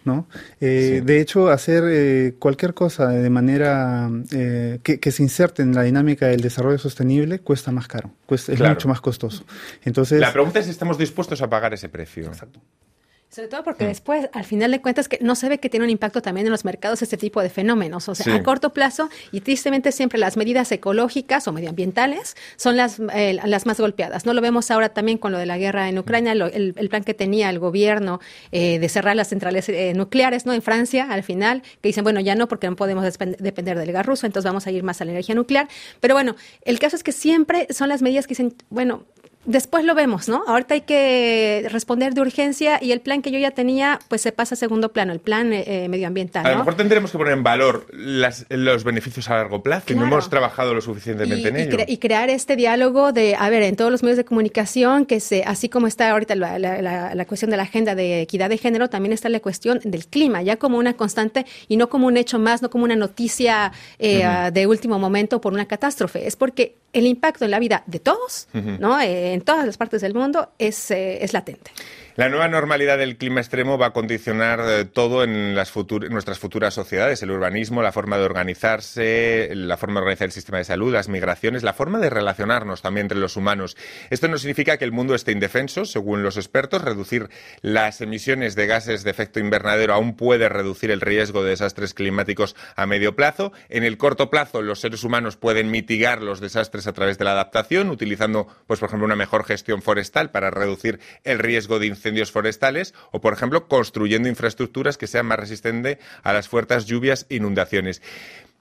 ¿no? 0.04 0.26
Eh, 0.60 0.98
Sí. 0.98 1.00
De 1.00 1.20
hecho, 1.20 1.48
hacer 1.48 1.84
eh, 1.86 2.34
cualquier 2.38 2.74
cosa 2.74 3.08
de 3.08 3.30
manera 3.30 4.10
eh, 4.32 4.80
que, 4.82 5.00
que 5.00 5.10
se 5.10 5.22
inserte 5.22 5.62
en 5.62 5.74
la 5.74 5.82
dinámica 5.82 6.26
del 6.26 6.40
desarrollo 6.40 6.78
sostenible 6.78 7.40
cuesta 7.40 7.72
más 7.72 7.88
caro, 7.88 8.10
cuesta, 8.26 8.52
es 8.52 8.60
mucho 8.60 8.88
más 8.88 9.00
costoso. 9.00 9.44
Entonces, 9.84 10.20
La 10.20 10.32
pregunta 10.32 10.58
es 10.58 10.66
si 10.66 10.70
estamos 10.70 10.98
dispuestos 10.98 11.40
a 11.42 11.48
pagar 11.48 11.74
ese 11.74 11.88
precio. 11.88 12.30
Sobre 13.34 13.48
todo 13.48 13.64
porque 13.64 13.86
después, 13.86 14.28
al 14.34 14.44
final 14.44 14.70
de 14.72 14.82
cuentas, 14.82 15.08
que 15.08 15.18
no 15.22 15.34
se 15.34 15.48
ve 15.48 15.56
que 15.58 15.70
tiene 15.70 15.84
un 15.84 15.90
impacto 15.90 16.20
también 16.20 16.46
en 16.46 16.50
los 16.50 16.66
mercados 16.66 17.00
este 17.00 17.16
tipo 17.16 17.40
de 17.40 17.48
fenómenos. 17.48 18.06
O 18.10 18.14
sea, 18.14 18.24
Sí. 18.24 18.30
a 18.30 18.42
corto 18.42 18.74
plazo, 18.74 19.08
y 19.30 19.40
tristemente 19.40 19.90
siempre 19.90 20.18
las 20.18 20.36
medidas 20.36 20.70
ecológicas 20.70 21.48
o 21.48 21.52
medioambientales 21.52 22.36
son 22.56 22.76
las, 22.76 23.00
eh, 23.14 23.38
las 23.42 23.64
más 23.64 23.80
golpeadas. 23.80 24.26
No 24.26 24.34
lo 24.34 24.42
vemos 24.42 24.70
ahora 24.70 24.90
también 24.90 25.16
con 25.16 25.32
lo 25.32 25.38
de 25.38 25.46
la 25.46 25.56
guerra 25.56 25.88
en 25.88 25.98
Ucrania, 25.98 26.34
lo- 26.34 26.44
el, 26.46 26.74
el 26.76 26.88
plan 26.90 27.04
que 27.04 27.14
tenía 27.14 27.48
el 27.48 27.58
gobierno 27.58 28.20
eh, 28.50 28.78
de 28.78 28.88
cerrar 28.90 29.16
las 29.16 29.28
centrales 29.28 29.66
eh, 29.70 29.94
nucleares, 29.94 30.44
¿no? 30.44 30.52
En 30.52 30.60
Francia, 30.60 31.06
al 31.10 31.22
final, 31.22 31.62
que 31.80 31.88
dicen, 31.88 32.04
bueno, 32.04 32.20
ya 32.20 32.34
no, 32.34 32.48
porque 32.48 32.68
no 32.68 32.76
podemos 32.76 33.02
depender 33.38 33.78
del 33.78 33.92
gas 33.92 34.04
ruso, 34.04 34.26
entonces 34.26 34.46
vamos 34.46 34.66
a 34.66 34.70
ir 34.70 34.82
más 34.82 35.00
a 35.00 35.06
la 35.06 35.12
energía 35.12 35.34
nuclear. 35.34 35.68
Pero 36.00 36.12
bueno, 36.14 36.36
el 36.66 36.78
caso 36.78 36.96
es 36.96 37.02
que 37.02 37.12
siempre 37.12 37.66
son 37.70 37.88
las 37.88 38.02
medidas 38.02 38.26
que 38.26 38.32
dicen, 38.32 38.54
bueno, 38.68 39.04
Después 39.44 39.84
lo 39.84 39.96
vemos, 39.96 40.28
¿no? 40.28 40.44
Ahorita 40.46 40.74
hay 40.74 40.82
que 40.82 41.66
responder 41.70 42.14
de 42.14 42.20
urgencia 42.20 42.78
y 42.80 42.92
el 42.92 43.00
plan 43.00 43.22
que 43.22 43.32
yo 43.32 43.40
ya 43.40 43.50
tenía, 43.50 43.98
pues 44.08 44.20
se 44.22 44.30
pasa 44.30 44.54
a 44.54 44.56
segundo 44.56 44.92
plano, 44.92 45.12
el 45.12 45.18
plan 45.18 45.52
eh, 45.52 45.64
eh, 45.66 45.88
medioambiental, 45.88 46.46
A 46.46 46.50
lo 46.50 46.54
¿no? 46.54 46.60
mejor 46.60 46.76
tendremos 46.76 47.10
que 47.10 47.18
poner 47.18 47.32
en 47.32 47.42
valor 47.42 47.86
las- 47.92 48.46
los 48.50 48.84
beneficios 48.84 49.28
a 49.30 49.34
largo 49.34 49.60
plazo 49.60 49.86
y 49.88 49.94
no 49.96 50.02
Claro. 50.02 50.14
hemos 50.14 50.30
trabajado 50.30 50.74
lo 50.74 50.80
suficientemente 50.80 51.48
y, 51.48 51.50
en 51.50 51.56
y 51.58 51.62
ello. 51.62 51.76
cre- 51.78 51.84
y 51.88 51.98
crear 51.98 52.30
este 52.30 52.54
diálogo 52.54 53.12
de, 53.12 53.34
a 53.36 53.50
ver, 53.50 53.64
en 53.64 53.74
todos 53.74 53.90
los 53.90 54.04
medios 54.04 54.16
de 54.16 54.24
comunicación, 54.24 55.06
que 55.06 55.18
se, 55.18 55.42
así 55.42 55.68
como 55.68 55.88
está 55.88 56.08
ahorita 56.10 56.36
la, 56.36 56.60
la- 56.60 56.80
la- 56.80 57.14
la 57.16 57.24
cuestión 57.24 57.50
de 57.50 57.56
la 57.56 57.64
agenda 57.64 57.96
de 57.96 58.20
equidad 58.22 58.48
de 58.48 58.58
género, 58.58 58.90
también 58.90 59.12
está 59.12 59.28
la 59.28 59.40
cuestión 59.40 59.80
del 59.82 60.06
clima, 60.06 60.42
ya 60.42 60.56
como 60.56 60.78
una 60.78 60.94
constante 60.94 61.46
y 61.66 61.76
no 61.78 61.88
como 61.88 62.06
un 62.06 62.16
hecho 62.16 62.38
más, 62.38 62.62
no 62.62 62.70
como 62.70 62.84
una 62.84 62.94
noticia 62.94 63.72
eh, 63.98 64.24
de 64.52 64.66
último 64.68 65.00
momento 65.00 65.40
por 65.40 65.52
una 65.52 65.66
catástrofe. 65.66 66.28
Es 66.28 66.36
porque 66.36 66.76
el 66.92 67.06
impacto 67.06 67.44
en 67.46 67.50
la 67.50 67.58
vida 67.58 67.82
de 67.86 67.98
todos. 67.98 68.46
¿no? 68.52 69.00
Eh, 69.00 69.31
en 69.32 69.40
todas 69.40 69.66
las 69.66 69.76
partes 69.76 70.00
del 70.00 70.14
mundo, 70.14 70.50
es, 70.58 70.90
eh, 70.90 71.24
es 71.24 71.32
latente. 71.32 71.70
La 72.14 72.28
nueva 72.28 72.46
normalidad 72.46 72.98
del 72.98 73.16
clima 73.16 73.40
extremo 73.40 73.78
va 73.78 73.86
a 73.86 73.92
condicionar 73.94 74.60
eh, 74.68 74.84
todo 74.84 75.24
en 75.24 75.54
las 75.54 75.74
futur- 75.74 76.10
nuestras 76.10 76.38
futuras 76.38 76.74
sociedades, 76.74 77.22
el 77.22 77.30
urbanismo, 77.30 77.80
la 77.80 77.90
forma 77.90 78.18
de 78.18 78.24
organizarse, 78.24 79.50
la 79.54 79.78
forma 79.78 79.94
de 79.94 80.02
organizar 80.02 80.26
el 80.26 80.32
sistema 80.32 80.58
de 80.58 80.64
salud, 80.64 80.92
las 80.92 81.08
migraciones, 81.08 81.62
la 81.62 81.72
forma 81.72 82.00
de 82.00 82.10
relacionarnos 82.10 82.82
también 82.82 83.06
entre 83.06 83.16
los 83.16 83.38
humanos. 83.38 83.78
Esto 84.10 84.28
no 84.28 84.36
significa 84.36 84.76
que 84.76 84.84
el 84.84 84.92
mundo 84.92 85.14
esté 85.14 85.32
indefenso, 85.32 85.86
según 85.86 86.22
los 86.22 86.36
expertos, 86.36 86.82
reducir 86.82 87.30
las 87.62 88.02
emisiones 88.02 88.56
de 88.56 88.66
gases 88.66 89.04
de 89.04 89.10
efecto 89.10 89.40
invernadero 89.40 89.94
aún 89.94 90.14
puede 90.14 90.50
reducir 90.50 90.90
el 90.90 91.00
riesgo 91.00 91.42
de 91.42 91.48
desastres 91.48 91.94
climáticos 91.94 92.56
a 92.76 92.84
medio 92.84 93.16
plazo. 93.16 93.54
En 93.70 93.84
el 93.84 93.96
corto 93.96 94.28
plazo, 94.28 94.60
los 94.60 94.80
seres 94.80 95.02
humanos 95.02 95.38
pueden 95.38 95.70
mitigar 95.70 96.20
los 96.20 96.40
desastres 96.40 96.86
a 96.86 96.92
través 96.92 97.16
de 97.16 97.24
la 97.24 97.32
adaptación, 97.32 97.88
utilizando, 97.88 98.48
pues, 98.66 98.80
por 98.80 98.90
ejemplo, 98.90 99.06
una 99.06 99.16
mejor 99.16 99.44
gestión 99.46 99.80
forestal 99.80 100.30
para 100.30 100.50
reducir 100.50 101.00
el 101.24 101.38
riesgo 101.38 101.78
de 101.78 101.86
incendios 101.86 102.01
forestales 102.30 102.94
o, 103.10 103.20
por 103.20 103.32
ejemplo, 103.32 103.68
construyendo 103.68 104.28
infraestructuras 104.28 104.98
que 104.98 105.06
sean 105.06 105.26
más 105.26 105.38
resistentes 105.38 105.98
a 106.22 106.32
las 106.32 106.48
fuertes 106.48 106.86
lluvias 106.86 107.26
e 107.28 107.36
inundaciones. 107.36 108.02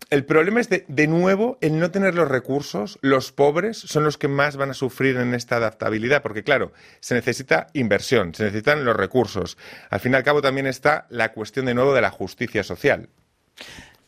El 0.09 0.25
problema 0.25 0.59
es, 0.59 0.67
de, 0.67 0.83
de 0.87 1.07
nuevo, 1.07 1.57
el 1.61 1.79
no 1.79 1.91
tener 1.91 2.15
los 2.15 2.27
recursos. 2.27 2.99
Los 3.01 3.31
pobres 3.31 3.77
son 3.77 4.03
los 4.03 4.17
que 4.17 4.27
más 4.27 4.57
van 4.57 4.71
a 4.71 4.73
sufrir 4.73 5.15
en 5.17 5.33
esta 5.33 5.57
adaptabilidad, 5.57 6.21
porque, 6.21 6.43
claro, 6.43 6.73
se 6.99 7.13
necesita 7.13 7.67
inversión, 7.73 8.33
se 8.33 8.43
necesitan 8.43 8.83
los 8.83 8.95
recursos. 8.95 9.57
Al 9.89 9.99
fin 9.99 10.13
y 10.13 10.15
al 10.15 10.23
cabo, 10.23 10.41
también 10.41 10.67
está 10.67 11.05
la 11.09 11.31
cuestión, 11.31 11.65
de 11.65 11.75
nuevo, 11.75 11.93
de 11.93 12.01
la 12.01 12.09
justicia 12.09 12.63
social. 12.63 13.09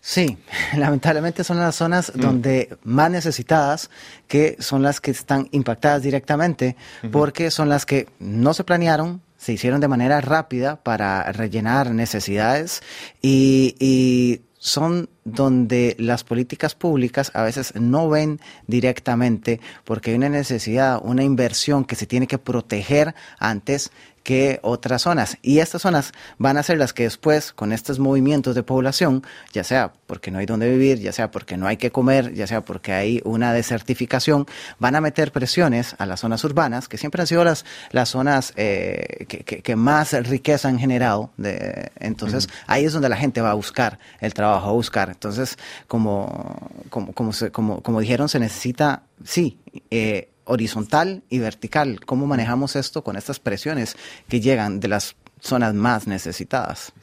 Sí, 0.05 0.37
lamentablemente 0.77 1.45
son 1.45 1.59
las 1.59 1.77
zonas 1.77 2.11
donde 2.13 2.77
más 2.83 3.09
necesitadas, 3.09 3.89
que 4.27 4.57
son 4.59 4.83
las 4.83 4.99
que 4.99 5.11
están 5.11 5.47
impactadas 5.51 6.03
directamente, 6.03 6.75
porque 7.09 7.49
son 7.49 7.69
las 7.69 7.85
que 7.85 8.09
no 8.19 8.53
se 8.53 8.65
planearon, 8.65 9.21
se 9.37 9.53
hicieron 9.53 9.79
de 9.79 9.87
manera 9.87 10.19
rápida 10.19 10.75
para 10.75 11.31
rellenar 11.31 11.91
necesidades 11.91 12.83
y, 13.21 13.75
y 13.79 14.41
son 14.57 15.09
donde 15.23 15.95
las 15.99 16.25
políticas 16.25 16.75
públicas 16.75 17.31
a 17.33 17.43
veces 17.43 17.73
no 17.75 18.09
ven 18.09 18.41
directamente 18.67 19.61
porque 19.85 20.11
hay 20.11 20.17
una 20.17 20.29
necesidad, 20.29 20.99
una 21.01 21.23
inversión 21.23 21.85
que 21.85 21.95
se 21.95 22.07
tiene 22.07 22.27
que 22.27 22.37
proteger 22.37 23.15
antes 23.39 23.91
que 24.23 24.59
otras 24.63 25.01
zonas. 25.01 25.38
Y 25.41 25.59
estas 25.59 25.81
zonas 25.81 26.13
van 26.38 26.57
a 26.57 26.63
ser 26.63 26.77
las 26.77 26.93
que 26.93 27.03
después, 27.03 27.51
con 27.53 27.73
estos 27.73 27.99
movimientos 27.99 28.55
de 28.55 28.63
población, 28.63 29.23
ya 29.51 29.63
sea 29.63 29.91
porque 30.07 30.31
no 30.31 30.39
hay 30.39 30.45
donde 30.45 30.69
vivir, 30.69 30.99
ya 30.99 31.12
sea 31.12 31.29
porque 31.29 31.57
no 31.57 31.67
hay 31.67 31.77
que 31.77 31.91
comer, 31.91 32.33
ya 32.33 32.47
sea 32.47 32.62
porque 32.62 32.93
hay 32.93 33.21
una 33.25 33.51
desertificación, 33.53 34.45
van 34.79 34.95
a 34.95 35.01
meter 35.01 35.31
presiones 35.31 35.95
a 35.99 36.05
las 36.05 36.21
zonas 36.21 36.43
urbanas, 36.43 36.88
que 36.88 36.97
siempre 36.97 37.21
han 37.21 37.27
sido 37.27 37.43
las, 37.43 37.65
las 37.91 38.09
zonas 38.09 38.53
eh, 38.55 39.25
que, 39.27 39.39
que- 39.39 39.62
que 39.62 39.75
más 39.75 40.13
riqueza 40.13 40.69
han 40.69 40.79
generado. 40.79 41.31
De, 41.38 41.91
entonces, 41.99 42.47
ahí 42.67 42.86
es 42.86 42.93
donde 42.93 43.09
la 43.09 43.17
gente 43.17 43.41
va 43.41 43.51
a 43.51 43.55
buscar 43.55 43.99
el 44.21 44.33
trabajo, 44.33 44.69
a 44.69 44.71
buscar. 44.71 45.09
Entonces, 45.09 45.57
como, 45.88 46.69
como, 46.89 47.12
como, 47.13 47.33
se- 47.33 47.51
como, 47.51 47.81
como 47.81 47.99
dijeron, 47.99 48.29
se 48.29 48.39
necesita, 48.39 49.03
sí, 49.23 49.57
eh, 49.91 50.29
horizontal 50.45 51.23
y 51.29 51.39
vertical. 51.39 51.99
¿Cómo 52.06 52.27
manejamos 52.27 52.75
esto 52.75 53.03
con 53.03 53.15
estas 53.15 53.39
presiones 53.39 53.95
que 54.27 54.41
llegan 54.41 54.79
de 54.79 54.88
las 54.88 55.15
zonas 55.39 55.73
más 55.73 56.08
necesitadas? 56.08 56.93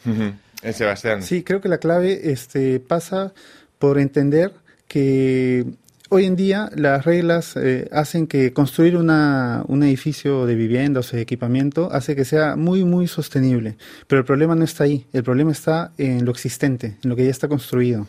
Eh, 0.62 0.72
Sebastián. 0.72 1.22
Sí, 1.22 1.42
creo 1.42 1.60
que 1.60 1.68
la 1.68 1.78
clave 1.78 2.30
este, 2.30 2.80
pasa 2.80 3.32
por 3.78 3.98
entender 3.98 4.52
que 4.88 5.64
hoy 6.10 6.26
en 6.26 6.36
día 6.36 6.70
las 6.76 7.04
reglas 7.04 7.54
eh, 7.56 7.88
hacen 7.92 8.26
que 8.26 8.52
construir 8.52 8.96
una, 8.96 9.64
un 9.68 9.82
edificio 9.82 10.44
de 10.44 10.54
viviendas 10.54 11.12
o 11.12 11.16
de 11.16 11.22
equipamiento 11.22 11.88
hace 11.92 12.14
que 12.14 12.24
sea 12.24 12.56
muy, 12.56 12.84
muy 12.84 13.06
sostenible. 13.06 13.76
Pero 14.06 14.20
el 14.20 14.26
problema 14.26 14.54
no 14.54 14.64
está 14.64 14.84
ahí, 14.84 15.06
el 15.12 15.22
problema 15.22 15.52
está 15.52 15.92
en 15.96 16.24
lo 16.24 16.32
existente, 16.32 16.98
en 17.02 17.10
lo 17.10 17.16
que 17.16 17.24
ya 17.24 17.30
está 17.30 17.48
construido. 17.48 18.06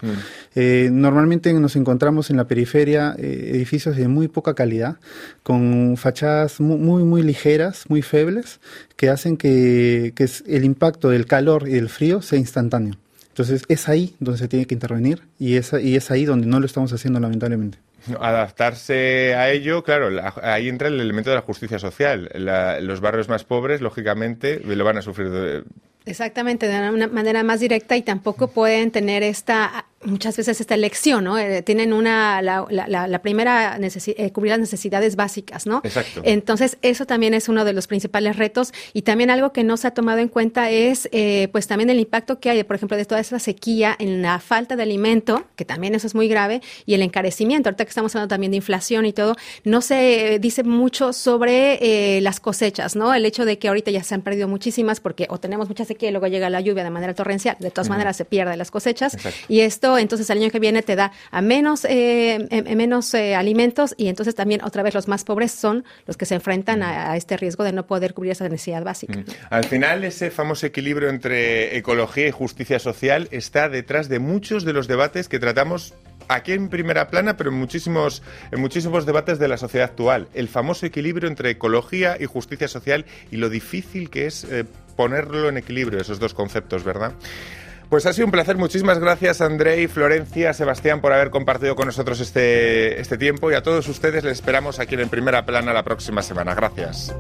Eh, 0.56 0.90
normalmente 0.92 1.54
nos 1.54 1.76
encontramos 1.76 2.30
en 2.30 2.38
la 2.38 2.46
periferia 2.48 3.16
eh, 3.18 3.52
edificios 3.54 3.96
de 3.96 4.08
muy 4.08 4.28
poca 4.28 4.54
calidad, 4.54 4.98
con 5.44 5.96
fachadas 5.98 6.60
mu- 6.60 6.78
muy, 6.78 7.04
muy, 7.04 7.22
ligeras, 7.24 7.86
muy 7.88 8.02
febles, 8.02 8.60
que 8.96 9.10
hacen 9.10 9.38
que, 9.38 10.12
que 10.16 10.28
el 10.48 10.66
impacto 10.66 11.10
del 11.10 11.26
calor 11.26 11.68
y 11.68 11.74
del 11.74 11.90
frío 11.90 12.22
sea 12.22 12.40
instantáneo. 12.40 12.96
Entonces 13.30 13.64
es 13.70 13.88
ahí 13.88 14.16
donde 14.20 14.40
se 14.40 14.48
tiene 14.50 14.66
que 14.66 14.74
intervenir 14.76 15.22
y 15.40 15.56
es, 15.56 15.72
y 15.82 15.96
es 15.96 16.12
ahí 16.12 16.26
donde 16.26 16.48
no 16.48 16.60
lo 16.60 16.66
estamos 16.66 16.92
haciendo 16.92 17.20
lamentablemente. 17.20 17.78
Adaptarse 18.20 19.36
a 19.36 19.50
ello, 19.52 19.84
claro, 19.84 20.10
la- 20.10 20.34
ahí 20.44 20.70
entra 20.70 20.88
el 20.88 21.00
elemento 21.00 21.30
de 21.30 21.36
la 21.38 21.42
justicia 21.42 21.80
social. 21.80 22.30
Los 22.82 23.02
barrios 23.02 23.30
más 23.30 23.44
pobres, 23.44 23.82
lógicamente, 23.82 24.60
lo 24.66 24.84
van 24.84 24.98
a 24.98 25.02
sufrir. 25.02 25.30
de- 25.30 25.64
Exactamente, 26.06 26.68
de 26.68 26.90
una 26.90 27.08
manera 27.08 27.44
más 27.44 27.60
directa 27.60 27.96
y 27.96 28.02
tampoco 28.02 28.48
pueden 28.48 28.90
tener 28.92 29.22
esta, 29.22 29.86
muchas 30.04 30.36
veces 30.38 30.60
esta 30.62 30.76
elección, 30.76 31.24
¿no? 31.24 31.38
Eh, 31.38 31.62
tienen 31.62 31.94
una, 31.94 32.42
la, 32.42 32.66
la- 32.70 32.88
la- 32.88 33.08
la 33.08 33.22
primera, 33.22 33.78
eh, 33.80 34.32
cubrir 34.32 34.52
las 34.52 34.60
necesidades 34.60 35.16
básicas, 35.16 35.66
¿no? 35.66 35.82
Exacto. 35.84 36.22
Entonces, 36.24 36.78
eso 36.82 37.06
también 37.06 37.34
es 37.34 37.50
uno 37.50 37.66
de 37.66 37.74
los 37.74 37.88
principales 37.88 38.36
retos 38.38 38.74
y 38.94 39.04
también 39.04 39.30
algo 39.30 39.52
que 39.54 39.64
no 39.64 39.78
se 39.78 39.88
ha 39.88 39.92
tomado 39.92 40.20
en 40.20 40.28
cuenta 40.28 40.70
es, 40.70 41.08
eh, 41.12 41.50
pues 41.52 41.68
también 41.68 41.90
el 41.90 42.00
impacto 42.00 42.40
que 42.40 42.50
hay, 42.50 42.64
por 42.64 42.76
ejemplo, 42.76 42.98
de 42.98 43.06
toda 43.06 43.22
esa 43.22 43.40
sequía 43.40 43.96
en 44.00 44.22
la 44.22 44.40
falta 44.40 44.76
de 44.76 44.84
alimento, 44.84 45.46
que 45.56 45.66
también 45.66 45.96
eso 45.96 46.08
es 46.08 46.16
muy 46.16 46.28
grave, 46.28 46.62
y 46.86 46.94
el 46.94 47.02
encarecimiento, 47.02 47.70
ahorita 47.70 47.86
que 47.86 47.90
estamos 47.90 48.16
hablando 48.16 48.30
también 48.34 48.52
de 48.52 48.58
inflación 48.58 49.06
y 49.06 49.14
todo, 49.14 49.36
no 49.64 49.82
se 49.82 50.40
dice 50.40 50.64
mucho 50.64 51.14
sobre 51.14 51.78
eh, 52.18 52.22
las 52.22 52.40
cosechas, 52.40 52.96
¿no? 52.96 53.14
El 53.14 53.26
hecho 53.26 53.46
de 53.46 53.60
que 53.60 53.68
ahorita 53.68 53.92
ya 53.92 54.04
se 54.04 54.16
han 54.16 54.22
perdido 54.22 54.48
muchísimas 54.48 55.00
porque 55.00 55.28
o 55.30 55.40
tenemos 55.40 55.68
mucha 55.68 55.86
sequía 55.86 56.10
y 56.10 56.12
luego 56.12 56.28
llega 56.28 56.50
la 56.50 56.62
lluvia 56.62 56.84
de 56.84 56.90
manera 56.90 57.14
torrencial, 57.14 57.56
de 57.60 57.72
todas 57.72 57.90
maneras 57.90 58.18
se 58.18 58.26
pierden 58.26 58.58
las 58.58 58.72
cosechas 58.72 59.14
Exacto. 59.14 59.38
y 59.48 59.60
esto 59.62 59.91
entonces 59.98 60.30
el 60.30 60.40
año 60.40 60.50
que 60.50 60.60
viene 60.60 60.82
te 60.82 60.96
da 60.96 61.12
a 61.32 61.42
menos, 61.42 61.86
eh, 61.86 62.36
em- 62.36 62.48
em- 62.68 62.78
menos 62.78 63.14
eh, 63.14 63.36
alimentos 63.36 63.94
y 63.98 64.08
entonces 64.08 64.36
también 64.36 64.64
otra 64.64 64.84
vez 64.84 64.94
los 64.94 65.08
más 65.08 65.24
pobres 65.24 65.52
son 65.52 65.84
los 66.08 66.18
que 66.18 66.26
se 66.26 66.36
enfrentan 66.36 66.84
a, 66.84 67.12
a 67.12 67.18
este 67.18 67.38
riesgo 67.38 67.64
de 67.64 67.72
no 67.72 67.86
poder 67.86 68.14
cubrir 68.14 68.32
esa 68.32 68.48
necesidad 68.48 68.84
básica. 68.84 69.24
Al 69.50 69.66
final, 69.66 70.04
ese 70.04 70.32
famoso 70.32 70.66
equilibrio 70.66 71.10
entre 71.10 71.78
ecología 71.78 72.28
y 72.28 72.32
justicia 72.32 72.80
social 72.80 73.28
está 73.32 73.70
detrás 73.70 74.10
de 74.10 74.20
muchos 74.20 74.66
de 74.66 74.74
los 74.74 74.88
debates 74.88 75.28
que 75.28 75.40
tratamos 75.40 75.94
aquí 76.28 76.54
en 76.54 76.70
primera 76.70 77.10
plana, 77.10 77.36
pero 77.36 77.50
en 77.50 77.58
muchísimos, 77.58 78.24
en 78.52 78.62
muchísimos 78.62 79.06
debates 79.06 79.40
de 79.40 79.48
la 79.48 79.58
sociedad 79.58 79.90
actual. 79.90 80.28
El 80.34 80.48
famoso 80.48 80.86
equilibrio 80.86 81.28
entre 81.28 81.50
ecología 81.52 82.16
y 82.20 82.26
justicia 82.26 82.68
social 82.68 83.06
y 83.32 83.38
lo 83.38 83.50
difícil 83.50 84.10
que 84.10 84.28
es 84.28 84.46
eh, 84.46 84.66
ponerlo 84.96 85.50
en 85.50 85.58
equilibrio, 85.58 86.00
esos 86.00 86.20
dos 86.20 86.34
conceptos, 86.34 86.84
¿verdad? 86.84 87.14
Pues 87.92 88.06
ha 88.06 88.14
sido 88.14 88.26
un 88.26 88.32
placer. 88.32 88.56
Muchísimas 88.56 89.00
gracias, 89.00 89.42
André, 89.42 89.86
Florencia, 89.90 90.54
Sebastián, 90.54 91.02
por 91.02 91.12
haber 91.12 91.30
compartido 91.30 91.76
con 91.76 91.88
nosotros 91.88 92.22
este, 92.22 93.02
este 93.02 93.18
tiempo. 93.18 93.52
Y 93.52 93.54
a 93.54 93.64
todos 93.64 93.86
ustedes 93.90 94.24
les 94.24 94.32
esperamos 94.32 94.80
aquí 94.80 94.96
en 94.96 95.10
Primera 95.10 95.46
Plana 95.46 95.74
la 95.74 95.84
próxima 95.84 96.22
semana. 96.22 96.56
Gracias. 96.56 97.14